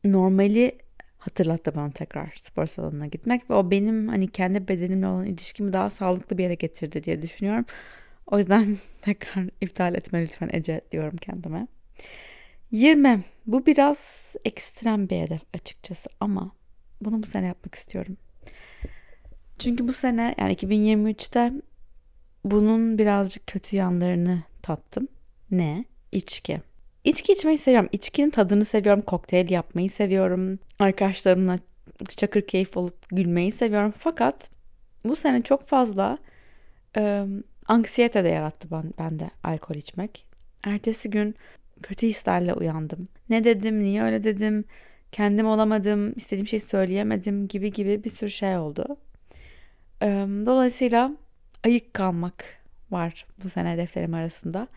Normali 0.05 0.73
hatırlattı 1.19 1.75
bana 1.75 1.91
tekrar 1.91 2.33
spor 2.37 2.67
salonuna 2.67 3.07
gitmek 3.07 3.51
ve 3.51 3.55
o 3.55 3.71
benim 3.71 4.09
hani 4.09 4.29
kendi 4.29 4.69
bedenimle 4.69 5.07
olan 5.07 5.27
ilişkimi 5.27 5.73
daha 5.73 5.91
sağlıklı 5.91 6.39
bir 6.39 6.43
yere 6.43 6.55
getirdi 6.55 7.05
diye 7.05 7.23
düşünüyorum. 7.23 7.65
O 8.27 8.39
yüzden 8.39 8.77
tekrar 9.03 9.45
iptal 9.61 9.95
etme 9.95 10.23
lütfen 10.23 10.51
Ece 10.53 10.81
diyorum 10.93 11.17
kendime. 11.17 11.67
20. 12.71 13.25
Bu 13.47 13.67
biraz 13.67 14.35
ekstrem 14.45 15.09
bir 15.09 15.21
hedef 15.21 15.41
açıkçası 15.55 16.11
ama 16.21 16.53
bunu 17.01 17.23
bu 17.23 17.27
sene 17.27 17.47
yapmak 17.47 17.75
istiyorum. 17.75 18.17
Çünkü 19.61 19.89
bu 19.89 19.93
sene 19.93 20.35
yani 20.39 20.55
2023'te 20.55 21.53
bunun 22.45 22.99
birazcık 22.99 23.47
kötü 23.47 23.77
yanlarını 23.77 24.43
tattım. 24.63 25.09
Ne? 25.51 25.85
İçki. 26.13 26.61
İçki 27.05 27.33
içmeyi 27.33 27.59
seviyorum. 27.59 27.89
İçkinin 27.93 28.31
tadını 28.31 28.65
seviyorum. 28.65 29.03
Kokteyl 29.03 29.51
yapmayı 29.51 29.91
seviyorum. 29.91 30.59
Arkadaşlarımla 30.79 31.57
çakır 32.09 32.43
keyif 32.43 32.77
olup 32.77 33.09
gülmeyi 33.09 33.53
seviyorum. 33.53 33.93
Fakat 33.97 34.51
bu 35.05 35.17
sene 35.17 35.43
çok 35.43 35.63
fazla 35.63 36.19
e, 36.97 37.27
anksiyete 37.67 38.25
de 38.25 38.29
yarattı 38.29 38.69
ben, 38.71 38.93
bende 38.99 39.31
alkol 39.45 39.75
içmek. 39.75 40.27
Ertesi 40.65 41.11
gün 41.11 41.35
kötü 41.83 42.07
hislerle 42.07 42.55
uyandım. 42.55 43.09
Ne 43.31 43.45
dedim, 43.45 43.85
niye 43.85 44.03
öyle 44.03 44.23
dedim, 44.23 44.65
kendim 45.13 45.47
olamadım, 45.47 46.13
istediğim 46.17 46.47
şeyi 46.47 46.61
söyleyemedim 46.61 47.49
gibi 47.49 47.73
gibi 47.73 48.05
bir 48.05 48.11
sürü 48.11 48.31
şey 48.31 48.57
oldu. 48.57 48.97
Dolayısıyla 50.47 51.13
ayık 51.65 51.95
kalmak 51.95 52.45
var 52.91 53.27
bu 53.45 53.49
sene 53.49 53.73
hedeflerim 53.73 54.15
arasında. 54.15 54.69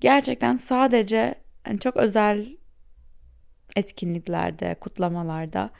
Gerçekten 0.00 0.56
sadece 0.56 1.34
yani 1.66 1.78
çok 1.80 1.96
özel 1.96 2.56
etkinliklerde, 3.76 4.74
kutlamalarda 4.74 5.70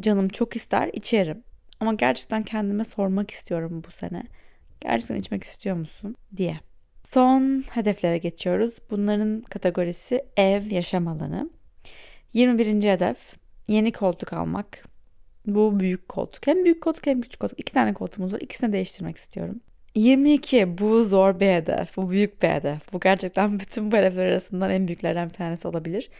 canım 0.00 0.28
çok 0.28 0.56
ister 0.56 0.90
içerim. 0.92 1.42
Ama 1.80 1.94
gerçekten 1.94 2.42
kendime 2.42 2.84
sormak 2.84 3.30
istiyorum 3.30 3.82
bu 3.86 3.90
sene. 3.90 4.22
Gerçekten 4.80 5.16
içmek 5.16 5.44
istiyor 5.44 5.76
musun 5.76 6.16
diye. 6.36 6.60
Son 7.04 7.64
hedeflere 7.70 8.18
geçiyoruz. 8.18 8.78
Bunların 8.90 9.40
kategorisi 9.40 10.24
ev, 10.36 10.70
yaşam 10.70 11.08
alanı. 11.08 11.50
21. 12.32 12.82
hedef 12.82 13.36
yeni 13.68 13.92
koltuk 13.92 14.32
almak. 14.32 14.84
Bu 15.46 15.80
büyük 15.80 16.08
koltuk. 16.08 16.46
Hem 16.46 16.64
büyük 16.64 16.82
koltuk 16.82 17.06
hem 17.06 17.20
küçük 17.20 17.40
koltuk. 17.40 17.60
İki 17.60 17.72
tane 17.72 17.94
koltuğumuz 17.94 18.32
var. 18.32 18.40
İkisini 18.40 18.72
değiştirmek 18.72 19.16
istiyorum. 19.16 19.60
22 19.94 20.78
bu 20.78 21.04
zor 21.04 21.40
bir 21.40 21.48
hedef. 21.48 21.96
Bu 21.96 22.10
büyük 22.10 22.42
bir 22.42 22.48
hedef. 22.48 22.92
Bu 22.92 23.00
gerçekten 23.00 23.60
bütün 23.60 23.92
bu 23.92 23.96
hedefler 23.96 24.26
arasından 24.26 24.70
en 24.70 24.86
büyüklerden 24.88 25.28
bir 25.28 25.34
tanesi 25.34 25.68
olabilir. 25.68 26.10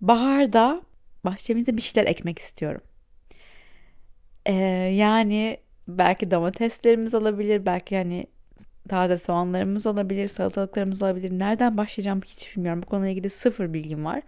Baharda 0.00 0.82
bahçemize 1.24 1.76
bir 1.76 1.82
şeyler 1.82 2.10
ekmek 2.10 2.38
istiyorum. 2.38 2.80
Ee, 4.46 4.52
yani 4.94 5.58
belki 5.88 6.30
domateslerimiz 6.30 7.14
olabilir. 7.14 7.66
Belki 7.66 7.96
hani 7.96 8.26
taze 8.88 9.18
soğanlarımız 9.18 9.86
olabilir. 9.86 10.28
Salatalıklarımız 10.28 11.02
olabilir. 11.02 11.30
Nereden 11.38 11.76
başlayacağım 11.76 12.20
hiç 12.26 12.56
bilmiyorum. 12.56 12.82
Bu 12.82 12.86
konuyla 12.86 13.10
ilgili 13.10 13.30
sıfır 13.30 13.72
bilgim 13.72 14.04
var. 14.04 14.22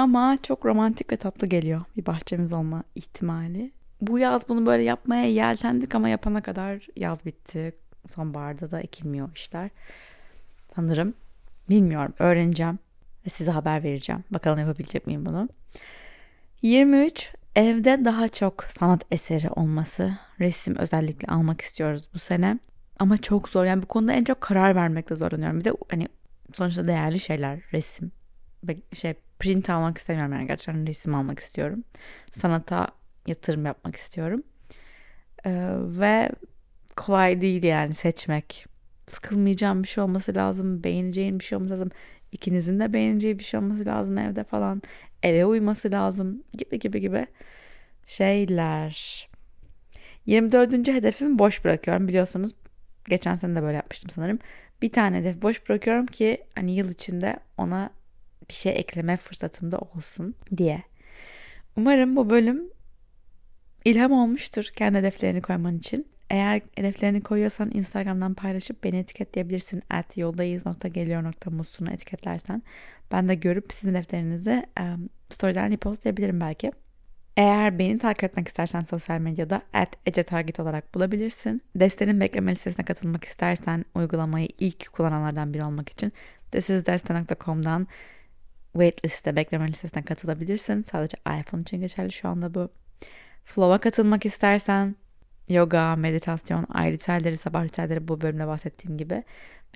Ama 0.00 0.38
çok 0.42 0.66
romantik 0.66 1.12
ve 1.12 1.16
tatlı 1.16 1.46
geliyor 1.46 1.80
bir 1.96 2.06
bahçemiz 2.06 2.52
olma 2.52 2.84
ihtimali. 2.94 3.72
Bu 4.00 4.18
yaz 4.18 4.48
bunu 4.48 4.66
böyle 4.66 4.82
yapmaya 4.82 5.26
yeltendik 5.26 5.94
ama 5.94 6.08
yapana 6.08 6.42
kadar 6.42 6.86
yaz 6.96 7.26
bitti. 7.26 7.76
Sonbaharda 8.06 8.70
da 8.70 8.80
ekilmiyor 8.80 9.28
işler. 9.34 9.70
Sanırım. 10.74 11.14
Bilmiyorum. 11.68 12.14
Öğreneceğim. 12.18 12.78
Ve 13.26 13.30
size 13.30 13.50
haber 13.50 13.82
vereceğim. 13.82 14.24
Bakalım 14.30 14.58
yapabilecek 14.58 15.06
miyim 15.06 15.26
bunu. 15.26 15.48
23. 16.62 17.32
Evde 17.56 18.04
daha 18.04 18.28
çok 18.28 18.64
sanat 18.64 19.04
eseri 19.10 19.50
olması. 19.50 20.12
Resim 20.40 20.76
özellikle 20.76 21.28
almak 21.28 21.60
istiyoruz 21.60 22.08
bu 22.14 22.18
sene. 22.18 22.58
Ama 22.98 23.16
çok 23.16 23.48
zor. 23.48 23.64
Yani 23.64 23.82
bu 23.82 23.86
konuda 23.86 24.12
en 24.12 24.24
çok 24.24 24.40
karar 24.40 24.74
vermekte 24.74 25.14
zorlanıyorum. 25.14 25.60
Bir 25.60 25.64
de 25.64 25.72
hani 25.90 26.08
sonuçta 26.52 26.86
değerli 26.88 27.20
şeyler. 27.20 27.60
Resim. 27.72 28.12
Şey 28.92 29.14
print 29.40 29.70
almak 29.70 29.98
istemiyorum 29.98 30.32
yani 30.32 30.46
gerçekten 30.46 30.86
resim 30.86 31.14
almak 31.14 31.38
istiyorum. 31.38 31.84
Sanata 32.30 32.88
yatırım 33.26 33.66
yapmak 33.66 33.96
istiyorum. 33.96 34.42
Ee, 35.46 35.74
ve 35.76 36.30
kolay 36.96 37.40
değil 37.40 37.62
yani 37.62 37.94
seçmek. 37.94 38.66
Sıkılmayacağım 39.06 39.82
bir 39.82 39.88
şey 39.88 40.04
olması 40.04 40.34
lazım. 40.34 40.84
Beğeneceğim 40.84 41.38
bir 41.38 41.44
şey 41.44 41.56
olması 41.56 41.74
lazım. 41.74 41.90
İkinizin 42.32 42.80
de 42.80 42.92
beğeneceği 42.92 43.38
bir 43.38 43.44
şey 43.44 43.60
olması 43.60 43.86
lazım 43.86 44.18
evde 44.18 44.44
falan. 44.44 44.82
Eve 45.22 45.44
uyması 45.44 45.92
lazım 45.92 46.42
gibi 46.58 46.78
gibi 46.78 47.00
gibi 47.00 47.26
şeyler. 48.06 49.28
24. 50.26 50.88
hedefimi 50.88 51.38
boş 51.38 51.64
bırakıyorum. 51.64 52.08
Biliyorsunuz 52.08 52.54
geçen 53.08 53.34
sene 53.34 53.56
de 53.56 53.62
böyle 53.62 53.76
yapmıştım 53.76 54.10
sanırım. 54.10 54.38
Bir 54.82 54.92
tane 54.92 55.18
hedef 55.18 55.42
boş 55.42 55.68
bırakıyorum 55.68 56.06
ki 56.06 56.44
hani 56.54 56.76
yıl 56.76 56.90
içinde 56.90 57.40
ona 57.58 57.90
bir 58.50 58.54
şey 58.54 58.72
ekleme 58.72 59.16
fırsatım 59.16 59.72
da 59.72 59.78
olsun 59.78 60.34
diye. 60.56 60.82
Umarım 61.76 62.16
bu 62.16 62.30
bölüm 62.30 62.62
ilham 63.84 64.12
olmuştur 64.12 64.64
kendi 64.76 64.98
hedeflerini 64.98 65.42
koyman 65.42 65.76
için. 65.78 66.06
Eğer 66.30 66.60
hedeflerini 66.76 67.20
koyuyorsan 67.20 67.70
Instagram'dan 67.74 68.34
paylaşıp 68.34 68.84
beni 68.84 68.96
etiketleyebilirsin. 68.98 69.82
At 69.90 70.16
yoldayız.geliyor.musunu 70.16 71.90
etiketlersen. 71.90 72.62
Ben 73.12 73.28
de 73.28 73.34
görüp 73.34 73.72
sizin 73.72 73.94
hedeflerinizi 73.94 74.66
um, 74.80 75.08
storylerini 75.30 75.76
postlayabilirim 75.76 76.40
belki. 76.40 76.72
Eğer 77.36 77.78
beni 77.78 77.98
takip 77.98 78.24
etmek 78.24 78.48
istersen 78.48 78.80
sosyal 78.80 79.18
medyada 79.18 79.62
at 79.72 79.88
ecetarget 80.06 80.60
olarak 80.60 80.94
bulabilirsin. 80.94 81.62
Destenin 81.76 82.20
bekleme 82.20 82.52
listesine 82.52 82.84
katılmak 82.84 83.24
istersen 83.24 83.84
uygulamayı 83.94 84.48
ilk 84.58 84.92
kullananlardan 84.92 85.54
biri 85.54 85.64
olmak 85.64 85.88
için 85.88 86.12
thisisdeste.com'dan 86.52 87.86
waitliste 88.72 89.36
bekleme 89.36 89.68
listesine 89.68 90.02
katılabilirsin. 90.02 90.82
Sadece 90.82 91.16
iPhone 91.40 91.62
için 91.62 91.80
geçerli 91.80 92.12
şu 92.12 92.28
anda 92.28 92.54
bu. 92.54 92.68
Flow'a 93.44 93.78
katılmak 93.78 94.26
istersen 94.26 94.96
yoga, 95.48 95.96
meditasyon, 95.96 96.66
ay 96.68 96.92
ritüelleri, 96.92 97.36
sabah 97.36 97.64
ritüelleri 97.64 98.08
bu 98.08 98.20
bölümde 98.20 98.46
bahsettiğim 98.46 98.98
gibi 98.98 99.24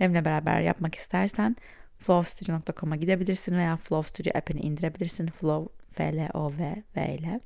benimle 0.00 0.24
beraber 0.24 0.60
yapmak 0.60 0.94
istersen 0.94 1.56
flowstudio.com'a 1.98 2.96
gidebilirsin 2.96 3.56
veya 3.56 3.76
Flow 3.76 4.08
Studio 4.08 4.38
app'ini 4.38 4.60
indirebilirsin. 4.60 5.26
Flow, 5.26 5.74
F-L-O-V, 5.92 6.82
V 6.96 7.14
ile. 7.14 7.40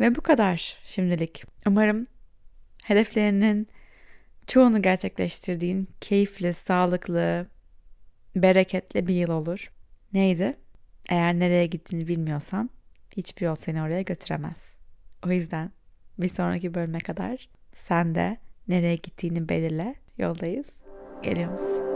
Ve 0.00 0.14
bu 0.14 0.20
kadar 0.20 0.76
şimdilik. 0.84 1.44
Umarım 1.66 2.06
hedeflerinin 2.84 3.68
çoğunu 4.46 4.82
gerçekleştirdiğin 4.82 5.88
keyifli, 6.00 6.54
sağlıklı, 6.54 7.46
bereketli 8.36 9.06
bir 9.06 9.14
yıl 9.14 9.30
olur. 9.30 9.70
Neydi? 10.12 10.56
Eğer 11.08 11.38
nereye 11.38 11.66
gittiğini 11.66 12.08
bilmiyorsan 12.08 12.70
hiçbir 13.16 13.46
yol 13.46 13.54
seni 13.54 13.82
oraya 13.82 14.02
götüremez. 14.02 14.74
O 15.26 15.30
yüzden 15.30 15.70
bir 16.18 16.28
sonraki 16.28 16.74
bölüme 16.74 16.98
kadar 16.98 17.48
sen 17.76 18.14
de 18.14 18.36
nereye 18.68 18.96
gittiğini 18.96 19.48
belirle. 19.48 19.94
Yoldayız. 20.18 20.70
Geliyor 21.22 21.52
musun? 21.52 21.95